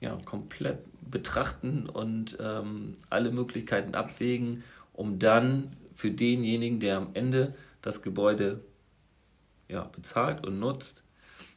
[0.00, 7.54] ja, komplett betrachten und ähm, alle Möglichkeiten abwägen, um dann für denjenigen, der am Ende
[7.82, 8.60] das Gebäude
[9.68, 11.02] ja, bezahlt und nutzt,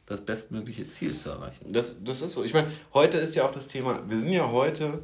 [0.06, 1.72] das bestmögliche Ziel zu erreichen.
[1.72, 2.44] Das, das ist so.
[2.44, 5.02] Ich meine, heute ist ja auch das Thema, wir sind ja heute,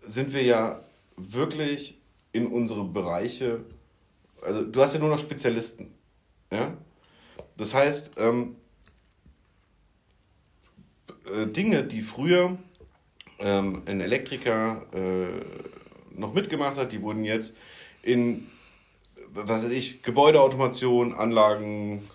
[0.00, 0.80] sind wir ja
[1.16, 1.98] wirklich
[2.32, 3.64] in unsere Bereiche,
[4.42, 5.94] also du hast ja nur noch Spezialisten.
[6.52, 6.76] Ja?
[7.56, 8.56] Das heißt, ähm,
[11.34, 12.58] äh, Dinge, die früher
[13.38, 17.54] ähm, ein Elektriker äh, noch mitgemacht hat, die wurden jetzt
[18.02, 18.46] in,
[19.32, 22.08] was weiß ich, Gebäudeautomation, Anlagen,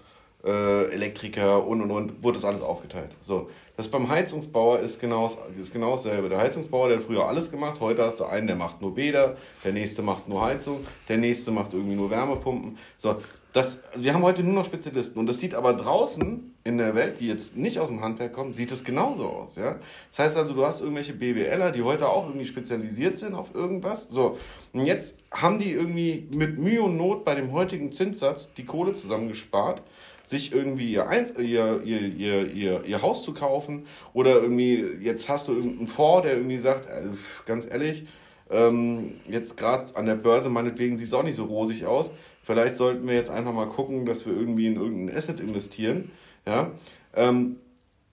[0.46, 3.10] äh, Elektriker und und und, wurde das alles aufgeteilt.
[3.20, 6.30] So, das beim Heizungsbauer ist genau, ist genau dasselbe.
[6.30, 9.38] Der Heizungsbauer, der hat früher alles gemacht, heute hast du einen, der macht nur Bäder,
[9.64, 12.78] der nächste macht nur Heizung, der nächste macht irgendwie nur Wärmepumpen.
[12.98, 13.16] So,
[13.54, 17.20] das, wir haben heute nur noch Spezialisten und das sieht aber draußen in der Welt,
[17.20, 19.58] die jetzt nicht aus dem Handwerk kommen, sieht es genauso aus.
[19.58, 19.78] Ja?
[20.10, 24.08] Das heißt also, du hast irgendwelche BWLer, die heute auch irgendwie spezialisiert sind auf irgendwas.
[24.10, 24.38] So,
[24.74, 28.94] und jetzt haben die irgendwie mit Mühe und Not bei dem heutigen Zinssatz die Kohle
[28.94, 29.82] zusammengespart,
[30.24, 35.30] sich irgendwie ihr, Einz ihr, ihr, ihr, ihr, ihr Haus zu kaufen oder irgendwie, jetzt
[35.30, 37.10] hast du irgendeinen Fonds, der irgendwie sagt, äh,
[37.46, 38.06] ganz ehrlich,
[38.50, 42.12] ähm, jetzt gerade an der Börse meinetwegen sieht es auch nicht so rosig aus
[42.44, 46.12] Vielleicht sollten wir jetzt einfach mal gucken, dass wir irgendwie in irgendein Asset investieren.
[46.48, 46.72] Ja?
[47.16, 47.58] Ähm,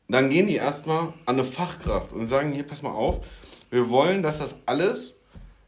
[0.08, 3.20] dann gehen die erstmal an eine Fachkraft und sagen, hier, pass mal auf,
[3.70, 5.16] wir wollen, dass das alles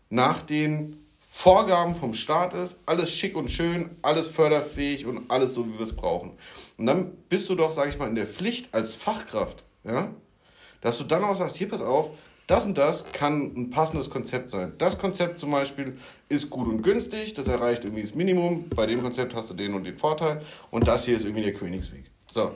[0.09, 1.00] nach den
[1.33, 5.81] Vorgaben vom Staat ist, alles schick und schön, alles förderfähig und alles so, wie wir
[5.81, 6.33] es brauchen.
[6.77, 10.13] Und dann bist du doch, sage ich mal, in der Pflicht als Fachkraft, ja,
[10.81, 12.11] dass du dann auch sagst, hier, pass auf,
[12.49, 14.73] das und das kann ein passendes Konzept sein.
[14.79, 15.97] Das Konzept zum Beispiel
[16.29, 18.69] ist gut und günstig, das erreicht irgendwie das Minimum.
[18.71, 20.43] Bei dem Konzept hast du den und den Vorteil.
[20.73, 22.11] Und das hier ist irgendwie der Königsweg.
[22.27, 22.51] So,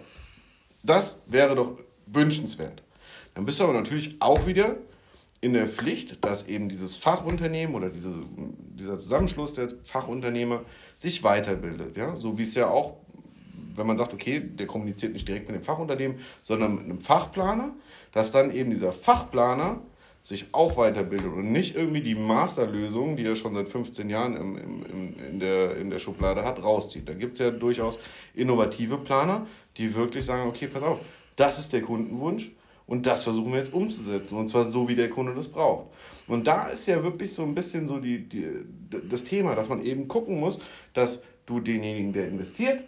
[0.82, 2.82] das wäre doch wünschenswert.
[3.34, 4.78] Dann bist du aber natürlich auch wieder
[5.44, 8.14] in der Pflicht, dass eben dieses Fachunternehmen oder diese,
[8.78, 10.62] dieser Zusammenschluss der Fachunternehmer
[10.96, 11.98] sich weiterbildet.
[11.98, 12.16] Ja?
[12.16, 12.94] So wie es ja auch,
[13.74, 17.74] wenn man sagt, okay, der kommuniziert nicht direkt mit dem Fachunternehmen, sondern mit einem Fachplaner,
[18.12, 19.82] dass dann eben dieser Fachplaner
[20.22, 24.56] sich auch weiterbildet und nicht irgendwie die Masterlösung, die er schon seit 15 Jahren im,
[24.56, 27.06] im, in, der, in der Schublade hat, rauszieht.
[27.06, 27.98] Da gibt es ja durchaus
[28.32, 31.00] innovative Planer, die wirklich sagen, okay, pass auf,
[31.36, 32.50] das ist der Kundenwunsch
[32.86, 35.86] und das versuchen wir jetzt umzusetzen und zwar so, wie der Kunde das braucht.
[36.26, 38.46] Und da ist ja wirklich so ein bisschen so die, die,
[39.08, 40.58] das Thema, dass man eben gucken muss,
[40.92, 42.84] dass du denjenigen, der investiert,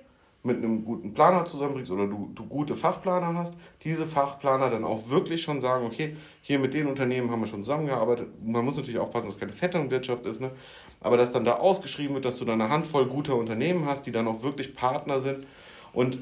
[0.47, 5.09] mit einem guten Planer zusammenbringst oder du, du gute Fachplaner hast, diese Fachplaner dann auch
[5.09, 8.29] wirklich schon sagen, okay, hier mit den Unternehmen haben wir schon zusammengearbeitet.
[8.45, 10.53] Man muss natürlich aufpassen, dass es keine Vetternwirtschaft ist, ne?
[11.01, 14.13] aber dass dann da ausgeschrieben wird, dass du dann eine Handvoll guter Unternehmen hast, die
[14.13, 15.47] dann auch wirklich Partner sind.
[15.93, 16.21] Und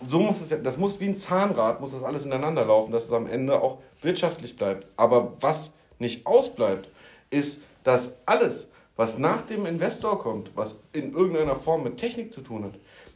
[0.00, 3.06] so muss es ja, das muss wie ein Zahnrad, muss das alles ineinander laufen, dass
[3.06, 4.86] es am Ende auch wirtschaftlich bleibt.
[4.96, 6.88] Aber was nicht ausbleibt,
[7.30, 12.42] ist, dass alles, was nach dem Investor kommt, was in irgendeiner Form mit Technik zu
[12.42, 12.74] tun hat,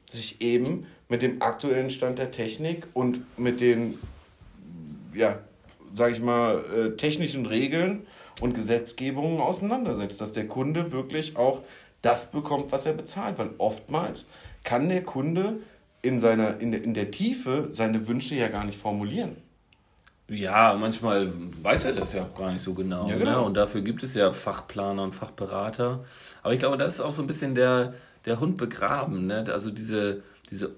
[0.09, 3.99] sich eben mit dem aktuellen Stand der Technik und mit den,
[5.15, 5.39] ja,
[5.93, 8.07] sag ich mal, äh, technischen Regeln
[8.41, 11.63] und Gesetzgebungen auseinandersetzt, dass der Kunde wirklich auch
[12.01, 13.39] das bekommt, was er bezahlt.
[13.39, 14.27] Weil oftmals
[14.65, 15.61] kann der Kunde
[16.03, 19.37] in, seiner, in, der, in der Tiefe seine Wünsche ja gar nicht formulieren.
[20.29, 21.33] Ja, manchmal
[21.63, 23.07] weiß er das ja auch gar nicht so genau.
[23.07, 23.19] Ja, ne?
[23.19, 23.41] genau.
[23.41, 23.47] Ne?
[23.47, 26.05] Und dafür gibt es ja Fachplaner und Fachberater.
[26.43, 27.95] Aber ich glaube, das ist auch so ein bisschen der,
[28.25, 29.27] der Hund begraben.
[29.27, 29.45] Ne?
[29.53, 30.75] Also diese, diese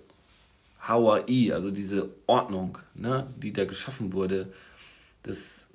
[0.80, 3.26] HAI, also diese Ordnung, ne?
[3.36, 4.52] die da geschaffen wurde,
[5.22, 5.68] das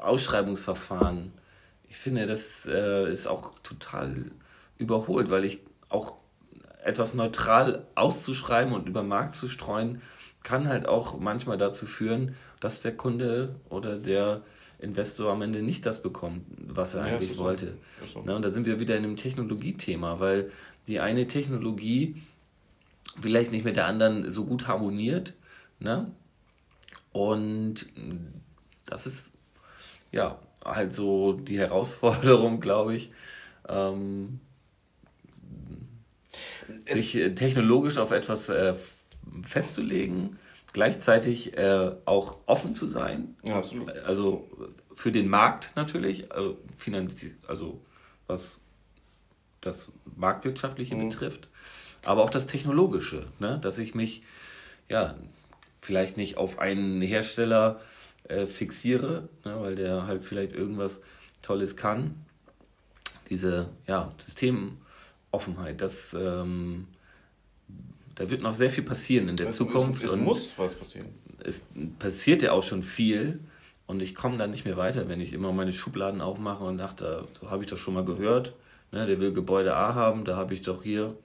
[0.00, 1.32] Ausschreibungsverfahren.
[1.88, 4.30] Ich finde, das äh, ist auch total
[4.78, 6.14] überholt, weil ich auch
[6.84, 10.02] etwas neutral auszuschreiben und über den Markt zu streuen,
[10.42, 14.42] kann halt auch manchmal dazu führen, dass der Kunde oder der
[14.78, 17.78] Investor am Ende nicht das bekommt, was er ja, eigentlich wollte.
[18.00, 18.20] So.
[18.20, 18.22] So.
[18.26, 20.50] Na, und da sind wir wieder in einem Technologiethema, weil
[20.86, 22.22] die eine Technologie
[23.20, 25.34] vielleicht nicht mit der anderen so gut harmoniert.
[25.78, 26.10] Ne?
[27.12, 27.86] Und
[28.84, 29.32] das ist
[30.12, 33.10] ja halt so die Herausforderung, glaube ich,
[33.68, 34.40] ähm,
[36.86, 38.74] sich technologisch auf etwas äh,
[39.42, 40.38] festzulegen
[40.74, 43.36] gleichzeitig äh, auch offen zu sein.
[43.44, 43.90] Ja, absolut.
[43.90, 44.48] Also
[44.94, 46.58] für den Markt natürlich, also,
[47.46, 47.80] also
[48.26, 48.58] was
[49.60, 51.08] das Marktwirtschaftliche mhm.
[51.08, 51.48] betrifft,
[52.02, 53.58] aber auch das Technologische, ne?
[53.62, 54.22] dass ich mich
[54.88, 55.14] ja
[55.80, 57.80] vielleicht nicht auf einen Hersteller
[58.24, 59.60] äh, fixiere, ne?
[59.60, 61.00] weil der halt vielleicht irgendwas
[61.40, 62.26] Tolles kann.
[63.30, 64.12] Diese ja,
[65.34, 66.86] Systemoffenheit, das ähm,
[68.14, 70.04] da wird noch sehr viel passieren in der es, Zukunft.
[70.04, 71.08] Es, es muss was passieren.
[71.42, 71.64] Es
[71.98, 73.40] passiert ja auch schon viel.
[73.86, 77.28] Und ich komme dann nicht mehr weiter, wenn ich immer meine Schubladen aufmache und dachte,
[77.38, 78.54] so habe ich doch schon mal gehört.
[78.92, 81.16] Ne, der will Gebäude A haben, da habe ich doch hier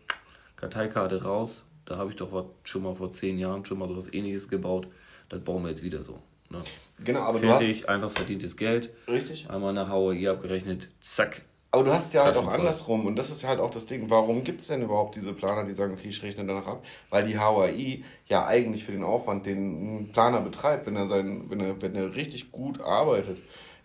[0.58, 1.64] Karteikarte raus.
[1.86, 4.88] Da habe ich doch schon mal vor zehn Jahren schon mal so was ähnliches gebaut.
[5.30, 6.20] Das bauen wir jetzt wieder so.
[6.50, 6.60] Ne?
[7.06, 7.90] Genau, aber Fertig, du hast...
[7.90, 8.90] einfach verdientes Geld.
[9.08, 9.50] Richtig.
[9.50, 13.30] Einmal nach HOI abgerechnet, zack, aber du hast es ja halt auch andersrum und das
[13.30, 14.10] ist halt auch das Ding.
[14.10, 16.86] Warum gibt es denn überhaupt diese Planer, die sagen, okay, ich rechne danach ab?
[17.10, 21.46] Weil die HAI ja eigentlich für den Aufwand, den ein Planer betreibt, wenn er, sein,
[21.50, 23.42] wenn, er, wenn er richtig gut arbeitet,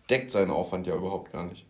[0.08, 1.66] deckt seinen Aufwand ja überhaupt gar nicht.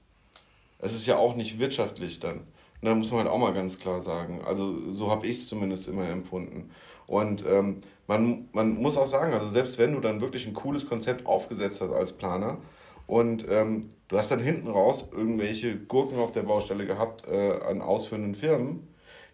[0.79, 2.39] Es ist ja auch nicht wirtschaftlich dann.
[2.39, 4.41] Und da muss man halt auch mal ganz klar sagen.
[4.47, 6.71] Also so habe ich es zumindest immer empfunden.
[7.07, 10.87] Und ähm, man, man muss auch sagen, also selbst wenn du dann wirklich ein cooles
[10.87, 12.59] Konzept aufgesetzt hast als Planer,
[13.07, 17.81] und ähm, du hast dann hinten raus irgendwelche Gurken auf der Baustelle gehabt äh, an
[17.81, 18.89] ausführenden Firmen,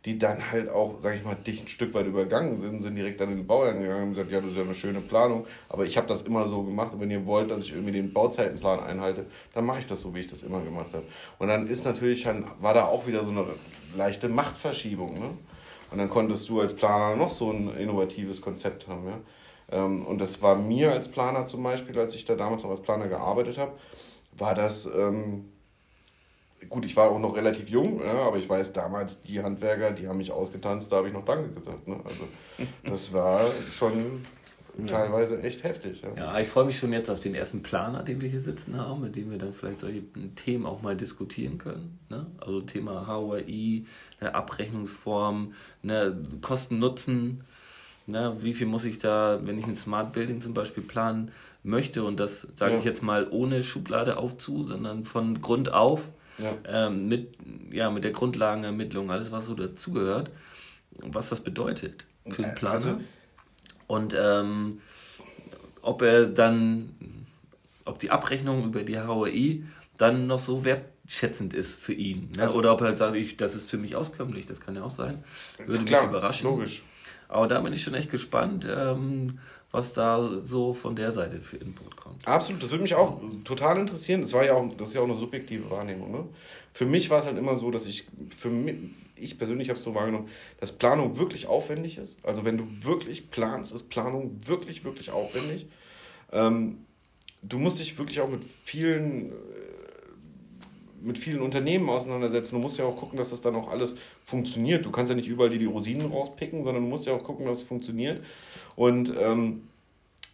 [0.06, 3.20] die dann halt auch, sag ich mal, dich ein Stück weit übergangen sind, sind direkt
[3.20, 5.96] an den Bauherrn gegangen und gesagt, ja, das ist ja eine schöne Planung, aber ich
[5.96, 9.26] habe das immer so gemacht und wenn ihr wollt, dass ich irgendwie den Bauzeitenplan einhalte,
[9.52, 11.04] dann mache ich das so, wie ich das immer gemacht habe.
[11.38, 12.26] Und dann ist natürlich,
[12.60, 13.44] war da auch wieder so eine
[13.94, 15.18] leichte Machtverschiebung.
[15.18, 15.30] Ne?
[15.90, 19.06] Und dann konntest du als Planer noch so ein innovatives Konzept haben.
[19.06, 19.20] Ja?
[19.70, 22.82] Ähm, und das war mir als Planer zum Beispiel, als ich da damals noch als
[22.82, 23.72] Planer gearbeitet habe,
[24.36, 25.48] war das, ähm,
[26.68, 30.08] gut, ich war auch noch relativ jung, ja, aber ich weiß damals, die Handwerker, die
[30.08, 31.86] haben mich ausgetanzt, da habe ich noch Danke gesagt.
[31.86, 31.98] Ne?
[32.04, 32.24] Also
[32.84, 34.24] das war schon
[34.86, 36.02] teilweise echt heftig.
[36.02, 38.76] Ja, ja ich freue mich schon jetzt auf den ersten Planer, den wir hier sitzen
[38.78, 40.02] haben, mit dem wir dann vielleicht solche
[40.34, 41.98] Themen auch mal diskutieren können.
[42.08, 42.26] Ne?
[42.38, 43.84] Also Thema HOI,
[44.20, 46.16] Abrechnungsform, ne?
[46.40, 47.44] Kosten-Nutzen.
[48.06, 51.30] Ne, wie viel muss ich da, wenn ich ein Smart Building zum Beispiel planen
[51.62, 52.78] möchte und das sage ja.
[52.78, 56.08] ich jetzt mal ohne Schublade aufzu, sondern von Grund auf
[56.42, 56.86] ja.
[56.86, 57.36] Ähm, mit,
[57.70, 60.30] ja, mit der Grundlagenermittlung, alles was so dazugehört,
[60.92, 62.74] was das bedeutet für den Planer.
[62.74, 63.00] Also,
[63.86, 64.80] und ähm,
[65.82, 66.94] ob er dann,
[67.84, 69.64] ob die Abrechnung über die HOI
[69.96, 72.30] dann noch so wertschätzend ist für ihn.
[72.36, 72.44] Ne?
[72.44, 74.90] Also, Oder ob er sagt, ich, das ist für mich auskömmlich, das kann ja auch
[74.90, 75.24] sein.
[75.66, 76.48] Würde klar, mich überraschen.
[76.48, 76.82] Logisch.
[77.30, 79.38] Aber da bin ich schon echt gespannt, ähm,
[79.70, 82.26] was da so von der Seite für Input kommt.
[82.26, 84.20] Absolut, das würde mich auch total interessieren.
[84.20, 86.10] Das war ja auch, das ist ja auch eine subjektive Wahrnehmung.
[86.10, 86.24] Ne?
[86.72, 88.76] Für mich war es halt immer so, dass ich, für mich,
[89.14, 90.28] ich persönlich habe es so wahrgenommen,
[90.58, 92.24] dass Planung wirklich aufwendig ist.
[92.24, 95.68] Also wenn du wirklich planst, ist Planung wirklich, wirklich aufwendig.
[96.32, 96.78] Ähm,
[97.42, 99.32] du musst dich wirklich auch mit vielen
[101.02, 102.56] mit vielen Unternehmen auseinandersetzen.
[102.56, 104.84] Du musst ja auch gucken, dass das dann auch alles funktioniert.
[104.84, 107.58] Du kannst ja nicht überall die, Rosinen rauspicken, sondern du musst ja auch gucken, dass
[107.58, 108.22] es funktioniert.
[108.76, 109.62] Und ähm,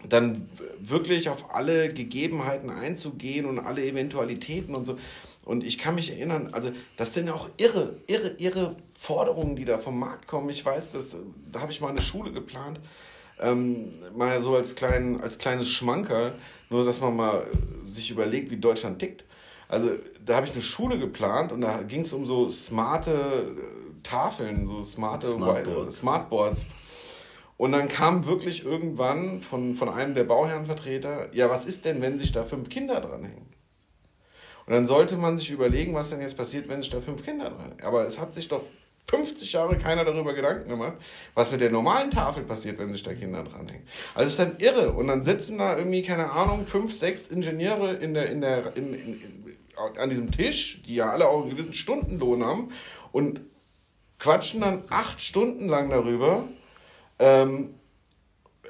[0.08, 0.48] dann
[0.78, 4.96] wirklich auf alle Gegebenheiten einzugehen und alle Eventualitäten und so.
[5.44, 9.64] Und ich kann mich erinnern, also das sind ja auch irre, irre, irre Forderungen, die
[9.64, 10.50] da vom Markt kommen.
[10.50, 11.16] Ich weiß, dass,
[11.50, 12.80] da habe ich mal eine Schule geplant,
[13.40, 16.34] ähm, mal so als, klein, als kleines Schmankerl,
[16.68, 17.46] nur dass man mal
[17.84, 19.24] sich überlegt, wie Deutschland tickt.
[19.68, 19.90] Also
[20.24, 24.66] da habe ich eine Schule geplant und da ging es um so smarte äh, Tafeln,
[24.66, 25.96] so smarte Smartboards.
[25.96, 26.66] Smartboards.
[27.56, 32.18] Und dann kam wirklich irgendwann von, von einem der Bauherrenvertreter, ja, was ist denn, wenn
[32.18, 33.46] sich da fünf Kinder dranhängen?
[34.66, 37.50] Und dann sollte man sich überlegen, was denn jetzt passiert, wenn sich da fünf Kinder
[37.50, 37.82] dranhängen.
[37.82, 38.62] Aber es hat sich doch
[39.09, 40.96] 50 Jahre keiner darüber Gedanken gemacht,
[41.34, 43.86] was mit der normalen Tafel passiert, wenn sich da Kinder dranhängen.
[44.14, 44.92] Also es ist dann irre.
[44.92, 48.94] Und dann sitzen da irgendwie, keine Ahnung, fünf, sechs Ingenieure in der, in der, in,
[48.94, 49.57] in, in,
[49.98, 52.72] an diesem Tisch, die ja alle auch einen gewissen Stundenlohn haben
[53.12, 53.42] und
[54.18, 56.44] quatschen dann acht Stunden lang darüber,
[57.18, 57.74] ähm,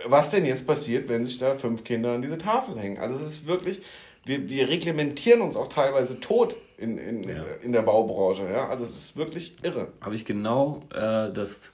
[0.04, 2.98] was denn jetzt passiert, wenn sich da fünf Kinder an diese Tafel hängen.
[2.98, 3.80] Also es ist wirklich,
[4.26, 7.42] wir, wir reglementieren uns auch teilweise tot in, in, ja.
[7.62, 8.44] in der Baubranche.
[8.44, 8.68] Ja?
[8.68, 9.88] Also es ist wirklich irre.
[10.00, 11.72] Habe ich genau äh, das,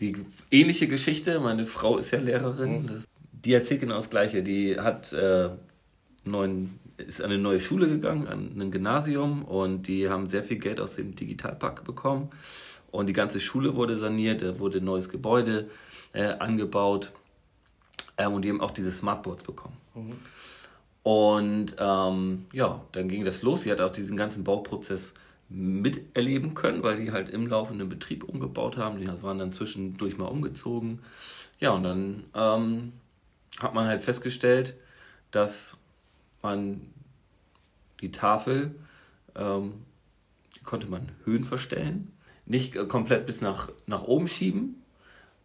[0.00, 0.16] die
[0.50, 1.40] ähnliche Geschichte.
[1.40, 2.82] Meine Frau ist ja Lehrerin.
[2.82, 2.86] Mhm.
[2.86, 4.42] Das, die erzählt genau das Gleiche.
[4.42, 5.50] Die hat äh,
[6.24, 10.58] neuen, ist an eine neue Schule gegangen, an ein Gymnasium und die haben sehr viel
[10.58, 12.30] Geld aus dem Digitalpakt bekommen.
[12.90, 15.70] Und die ganze Schule wurde saniert, da wurde ein neues Gebäude
[16.12, 17.12] äh, angebaut.
[18.18, 19.76] Ähm, und die haben auch diese Smartboards bekommen.
[19.94, 20.12] Mhm.
[21.06, 23.62] Und ähm, ja, dann ging das los.
[23.62, 25.14] Sie hat auch diesen ganzen Bauprozess
[25.48, 28.98] miterleben können, weil die halt im laufenden Betrieb umgebaut haben.
[28.98, 30.98] Die waren dann zwischendurch mal umgezogen.
[31.60, 32.92] Ja, und dann ähm,
[33.60, 34.76] hat man halt festgestellt,
[35.30, 35.78] dass
[36.42, 36.80] man
[38.00, 38.74] die Tafel,
[39.36, 39.74] ähm,
[40.56, 42.10] die konnte man Höhen verstellen,
[42.46, 44.82] nicht äh, komplett bis nach, nach oben schieben,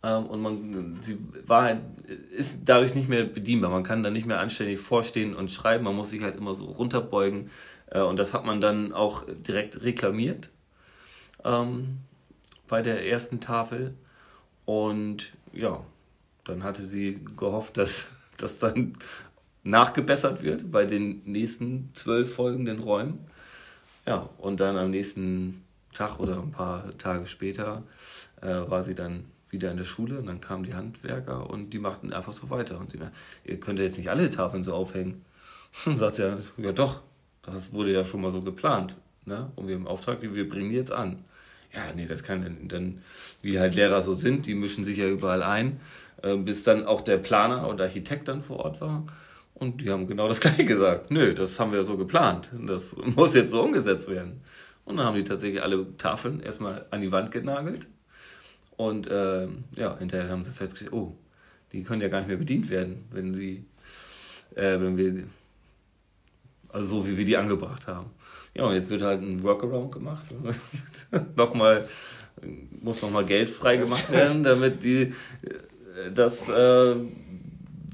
[0.03, 1.79] ähm, und man, sie war halt,
[2.31, 3.69] ist dadurch nicht mehr bedienbar.
[3.69, 5.83] Man kann da nicht mehr anständig vorstehen und schreiben.
[5.83, 7.49] Man muss sich halt immer so runterbeugen.
[7.87, 10.49] Äh, und das hat man dann auch direkt reklamiert
[11.43, 11.99] ähm,
[12.67, 13.93] bei der ersten Tafel.
[14.65, 15.83] Und ja,
[16.45, 18.97] dann hatte sie gehofft, dass das dann
[19.63, 23.19] nachgebessert wird bei den nächsten zwölf folgenden Räumen.
[24.07, 27.83] Ja, und dann am nächsten Tag oder ein paar Tage später
[28.41, 31.79] äh, war sie dann wieder in der Schule und dann kamen die Handwerker und die
[31.79, 32.79] machten einfach so weiter.
[32.79, 32.99] Und sie,
[33.43, 35.25] ihr könnt ja jetzt nicht alle Tafeln so aufhängen.
[35.85, 36.99] Und sagt er, ja doch,
[37.43, 38.97] das wurde ja schon mal so geplant.
[39.25, 39.51] Ne?
[39.55, 41.23] Und wir haben Auftrag, wir bringen die jetzt an.
[41.73, 43.01] Ja, nee, das kann dann, dann,
[43.41, 45.79] wie halt Lehrer so sind, die mischen sich ja überall ein,
[46.23, 49.05] äh, bis dann auch der Planer oder Architekt dann vor Ort war.
[49.53, 51.09] Und die haben genau das gleiche gesagt.
[51.11, 52.51] Nö, das haben wir so geplant.
[52.67, 54.41] Das muss jetzt so umgesetzt werden.
[54.83, 57.87] Und dann haben die tatsächlich alle Tafeln erstmal an die Wand genagelt
[58.87, 61.15] und äh, ja, hinterher haben sie festgestellt, oh,
[61.71, 63.63] die können ja gar nicht mehr bedient werden, wenn sie,
[64.55, 65.23] äh, wenn wir,
[66.69, 68.09] also so wie wir die angebracht haben.
[68.55, 70.31] Ja, und jetzt wird halt ein Workaround gemacht.
[71.35, 71.87] nochmal,
[72.81, 76.95] muss nochmal Geld frei gemacht werden, damit die, äh, das äh,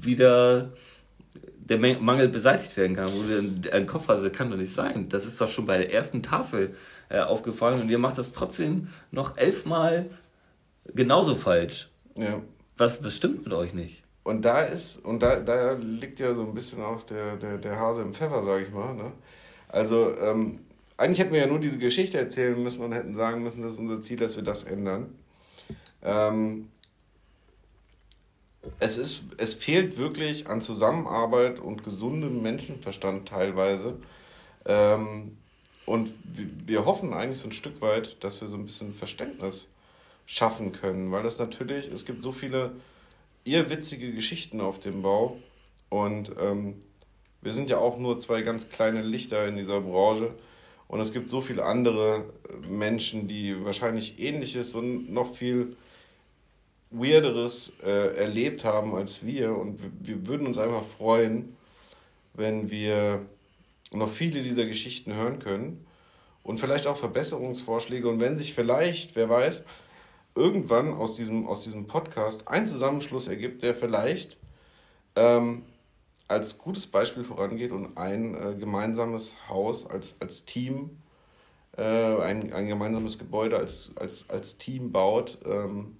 [0.02, 0.72] wieder
[1.58, 5.10] der Mangel beseitigt werden kann, wo du einen Kopf hast, das kann doch nicht sein.
[5.10, 6.74] Das ist doch schon bei der ersten Tafel
[7.10, 10.06] äh, aufgefallen und ihr macht das trotzdem noch elfmal
[10.94, 11.90] genauso falsch.
[12.16, 12.42] Ja.
[12.76, 14.02] Was, was stimmt mit euch nicht?
[14.24, 17.78] Und da ist, und da, da liegt ja so ein bisschen auch der, der, der
[17.78, 18.94] Hase im Pfeffer, sag ich mal.
[18.94, 19.12] Ne?
[19.68, 20.60] Also, ähm,
[20.96, 23.78] eigentlich hätten wir ja nur diese Geschichte erzählen müssen und hätten sagen müssen, das ist
[23.78, 25.14] unser Ziel, dass wir das ändern.
[26.02, 26.68] Ähm,
[28.80, 33.96] es, ist, es fehlt wirklich an Zusammenarbeit und gesundem Menschenverstand teilweise.
[34.66, 35.38] Ähm,
[35.86, 36.12] und
[36.66, 39.68] wir hoffen eigentlich so ein Stück weit, dass wir so ein bisschen Verständnis
[40.30, 42.72] schaffen können, weil das natürlich, es gibt so viele
[43.44, 45.38] irrwitzige Geschichten auf dem Bau
[45.88, 46.74] und ähm,
[47.40, 50.34] wir sind ja auch nur zwei ganz kleine Lichter in dieser Branche
[50.86, 52.26] und es gibt so viele andere
[52.68, 55.78] Menschen, die wahrscheinlich ähnliches und noch viel
[56.90, 61.56] weirderes äh, erlebt haben als wir und wir würden uns einfach freuen,
[62.34, 63.24] wenn wir
[63.92, 65.86] noch viele dieser Geschichten hören können
[66.42, 69.64] und vielleicht auch Verbesserungsvorschläge und wenn sich vielleicht, wer weiß,
[70.34, 74.36] irgendwann aus diesem, aus diesem Podcast ein Zusammenschluss ergibt, der vielleicht
[75.16, 75.64] ähm,
[76.28, 80.98] als gutes Beispiel vorangeht und ein äh, gemeinsames Haus als, als Team,
[81.76, 85.96] äh, ein, ein gemeinsames Gebäude als, als, als Team baut, ähm,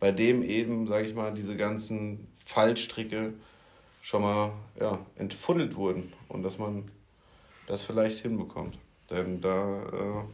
[0.00, 3.34] bei dem eben, sage ich mal, diese ganzen Fallstricke
[4.02, 6.90] schon mal ja, entfuddelt wurden und dass man
[7.66, 8.78] das vielleicht hinbekommt.
[9.10, 10.24] Denn da äh,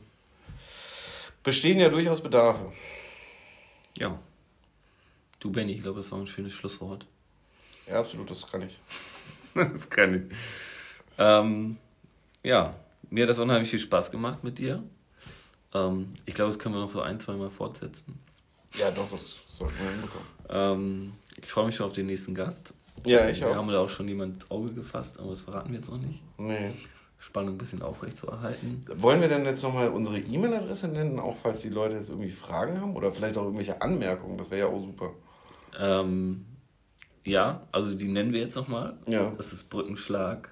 [1.42, 2.72] bestehen ja durchaus Bedarfe.
[3.96, 4.18] Ja.
[5.40, 7.06] Du, Benny, ich glaube, das war ein schönes Schlusswort.
[7.88, 8.78] Ja, absolut, das kann ich.
[9.54, 10.36] das kann ich.
[11.18, 11.76] Ähm,
[12.42, 12.74] ja,
[13.10, 14.82] mir hat das unheimlich viel Spaß gemacht mit dir.
[15.74, 18.18] Ähm, ich glaube, das können wir noch so ein, zwei Mal fortsetzen.
[18.74, 20.26] Ja, doch, das sollten wir hinbekommen.
[20.48, 22.72] Ähm, ich freue mich schon auf den nächsten Gast.
[23.04, 23.52] Ja, ich wir auch.
[23.52, 25.98] Wir haben da auch schon jemand ins Auge gefasst, aber das verraten wir jetzt noch
[25.98, 26.20] nicht.
[26.38, 26.72] Nee.
[27.22, 28.80] Spannung ein bisschen aufrecht zu erhalten.
[28.96, 32.80] Wollen wir denn jetzt nochmal unsere E-Mail-Adresse nennen, auch falls die Leute jetzt irgendwie Fragen
[32.80, 34.36] haben oder vielleicht auch irgendwelche Anmerkungen?
[34.38, 35.12] Das wäre ja auch super.
[35.78, 36.44] Ähm,
[37.24, 38.98] ja, also die nennen wir jetzt nochmal.
[39.06, 39.32] Ja.
[39.36, 40.50] Das ist Brückenschlag.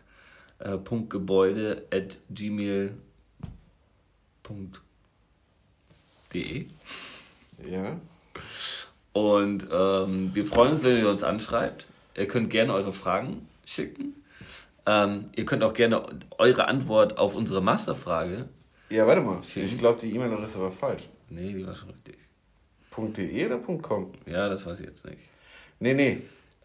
[0.61, 2.95] Äh, Punktgebäude at gmail.de.
[7.69, 8.01] Ja.
[9.13, 11.89] Und ähm, wir freuen uns, wenn ihr uns anschreibt.
[12.17, 14.20] Ihr könnt gerne eure Fragen schicken.
[14.91, 16.05] Ähm, ihr könnt auch gerne
[16.37, 18.49] eure Antwort auf unsere Masterfrage.
[18.89, 19.41] Ja, warte mal.
[19.55, 21.09] Ich glaube, die E-Mail-Adresse war falsch.
[21.29, 22.19] Nee, die war schon richtig.
[23.17, 24.11] .de oder .com?
[24.27, 25.21] Ja, das weiß ich jetzt nicht.
[25.79, 26.23] Nee, nee.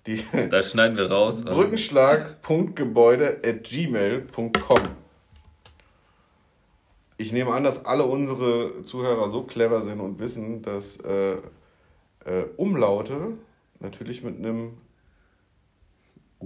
[0.07, 0.19] Die
[0.49, 1.45] da schneiden wir raus.
[1.45, 4.79] Brückenschlag.gebäude at gmail.com.
[7.17, 11.35] Ich nehme an, dass alle unsere Zuhörer so clever sind und wissen, dass äh,
[12.25, 13.33] äh, Umlaute
[13.79, 14.79] natürlich mit einem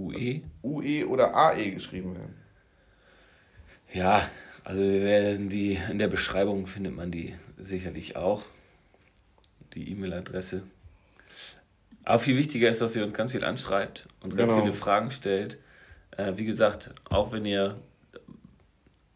[0.00, 0.42] UE?
[0.62, 2.34] UE oder AE geschrieben werden.
[3.92, 4.28] Ja,
[4.64, 8.42] also wir werden die, in der Beschreibung findet man die sicherlich auch.
[9.74, 10.62] Die E-Mail-Adresse.
[12.04, 14.62] Aber viel wichtiger ist, dass ihr uns ganz viel anschreibt und ganz Genau.
[14.62, 15.60] viele Fragen stellt.
[16.16, 17.78] Äh, wie gesagt, auch wenn ihr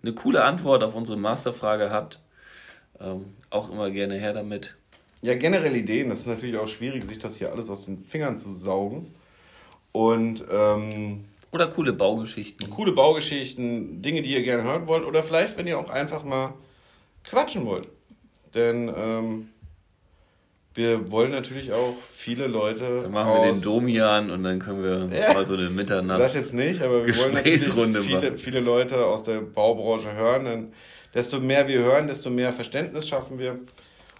[0.02, 2.20] eine coole Antwort auf unsere Masterfrage habt,
[3.00, 4.76] ähm, auch immer gerne her damit.
[5.22, 6.10] Ja, generell Ideen.
[6.10, 9.14] Das ist natürlich auch schwierig, sich das hier alles aus den Fingern zu saugen.
[9.94, 12.68] Und ähm, Oder coole Baugeschichten.
[12.68, 15.04] coole Baugeschichten, Dinge, die ihr gerne hören wollt.
[15.04, 16.54] Oder vielleicht, wenn ihr auch einfach mal
[17.22, 17.86] quatschen wollt.
[18.54, 19.50] Denn ähm,
[20.74, 23.02] wir wollen natürlich auch viele Leute.
[23.02, 25.32] Dann machen wir den Domian und dann können wir Ja.
[25.32, 26.18] mal so eine Mitternacht.
[26.18, 30.44] Das jetzt nicht, aber wir wollen natürlich viele, viele Leute aus der Baubranche hören.
[30.44, 30.72] Denn
[31.14, 33.60] desto mehr wir hören, desto mehr Verständnis schaffen wir.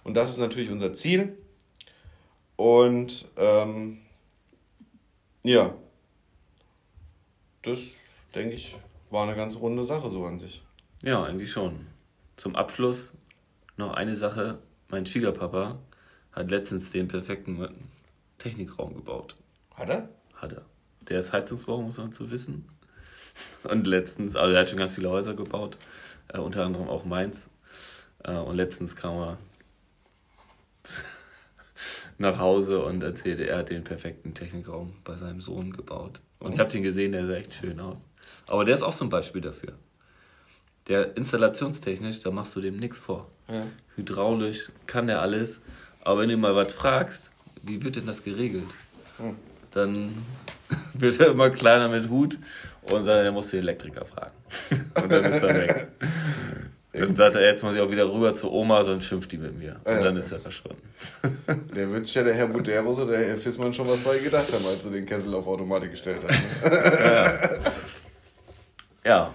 [0.04, 1.36] Und das ist natürlich unser Ziel.
[2.54, 3.98] Und ähm,
[5.44, 5.74] ja,
[7.62, 8.00] das
[8.34, 8.76] denke ich
[9.14, 10.62] war eine ganz runde Sache so an sich.
[11.02, 11.86] Ja, irgendwie schon.
[12.36, 13.12] Zum Abschluss
[13.76, 14.58] noch eine Sache.
[14.88, 15.78] Mein Schwiegerpapa
[16.32, 17.68] hat letztens den perfekten
[18.38, 19.36] Technikraum gebaut.
[19.74, 20.08] Hat er?
[20.34, 20.62] Hat er.
[21.02, 22.68] Der ist Heizungsbauer, muss man zu wissen.
[23.64, 25.78] Und letztens, also er hat schon ganz viele Häuser gebaut,
[26.28, 27.46] äh, unter anderem auch Mainz.
[28.24, 29.38] Äh, und letztens kam er
[32.18, 36.20] nach Hause und erzählte, er hat den perfekten Technikraum bei seinem Sohn gebaut.
[36.38, 38.06] Und ich habe den gesehen, der sah echt schön aus.
[38.46, 39.72] Aber der ist auch so ein Beispiel dafür.
[40.88, 43.30] Der installationstechnisch, da machst du dem nichts vor.
[43.48, 43.66] Ja.
[43.96, 45.60] Hydraulisch kann der alles.
[46.02, 47.30] Aber wenn du mal was fragst,
[47.62, 48.68] wie wird denn das geregelt?
[49.16, 49.36] Hm.
[49.70, 50.14] Dann
[50.94, 52.38] wird er immer kleiner mit Hut
[52.82, 54.34] und sagt, er muss den Elektriker fragen.
[54.70, 55.88] Und dann ist er weg.
[56.98, 59.58] Dann sagt er, jetzt muss ich auch wieder rüber zu Oma, sonst schimpft die mit
[59.58, 59.76] mir.
[59.84, 60.02] Und Ja.
[60.04, 60.82] dann ist er verschwunden.
[61.74, 64.52] Der wird sich ja der Herr Buderus oder der Herr Fissmann schon was bei gedacht
[64.52, 66.30] haben, als du den Kessel auf Automatik gestellt hast.
[66.30, 67.60] Ne?
[69.04, 69.34] Ja.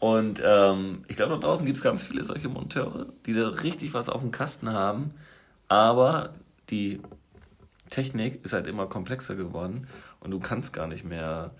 [0.00, 3.94] Und ähm, ich glaube, da draußen gibt es ganz viele solche Monteure, die da richtig
[3.94, 5.12] was auf dem Kasten haben.
[5.66, 6.34] Aber
[6.70, 7.00] die
[7.90, 9.88] Technik ist halt immer komplexer geworden
[10.20, 11.50] und du kannst gar nicht mehr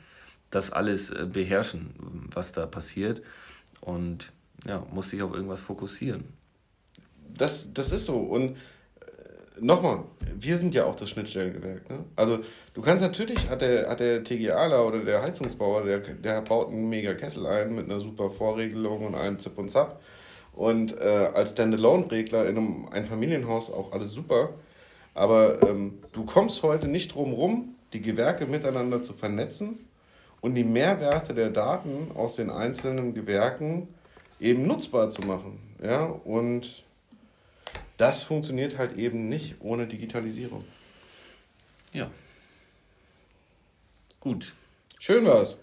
[0.51, 1.95] das alles äh, beherrschen,
[2.33, 3.23] was da passiert.
[3.81, 4.31] Und
[4.67, 6.25] ja, musst dich auf irgendwas fokussieren.
[7.37, 8.17] Das, das ist so.
[8.17, 8.55] Und äh,
[9.61, 10.05] nochmal,
[10.39, 11.89] wir sind ja auch das Schnittstellengewerk.
[11.91, 12.05] Ne?
[12.17, 12.41] Also
[12.75, 16.89] du kannst natürlich, hat der, hat der TGAler oder der Heizungsbauer, der, der baut einen
[16.89, 20.01] mega Kessel ein mit einer super Vorregelung und einem Zip und Zap.
[20.53, 24.55] Und äh, als Standalone-Regler in einem Einfamilienhaus auch alles super.
[25.15, 29.79] Aber ähm, du kommst heute nicht drum rum, die Gewerke miteinander zu vernetzen
[30.41, 33.89] und die Mehrwerte der Daten aus den einzelnen Gewerken
[34.41, 35.59] eben nutzbar zu machen.
[35.83, 36.05] Ja?
[36.05, 36.85] Und
[37.97, 40.65] das funktioniert halt eben nicht ohne Digitalisierung.
[41.93, 42.11] Ja.
[44.21, 44.55] Gut.
[44.99, 45.57] Schön war's.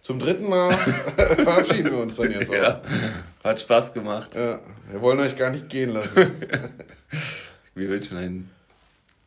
[0.00, 0.76] Zum dritten Mal
[1.16, 2.54] verabschieden wir uns dann jetzt auch.
[2.54, 2.82] Ja,
[3.42, 4.34] hat Spaß gemacht.
[4.34, 4.60] Ja,
[4.90, 6.30] wir wollen euch gar nicht gehen lassen.
[7.76, 8.50] Wir wünschen einen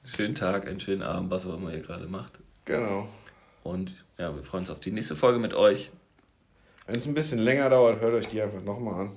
[0.06, 2.32] schönen Tag, einen schönen Abend, was auch immer ihr gerade macht.
[2.64, 3.10] Genau.
[3.64, 5.92] Und ja, wir freuen uns auf die nächste Folge mit euch.
[6.88, 9.12] Wenn es ein bisschen länger dauert, hört euch die einfach nochmal an.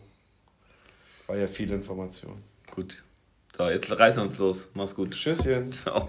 [1.29, 2.43] War ja viel Information.
[2.75, 3.05] Gut.
[3.57, 4.69] So, jetzt reißen wir uns los.
[4.75, 5.13] Mach's gut.
[5.13, 5.73] Tschüsschen.
[5.73, 6.09] Ciao.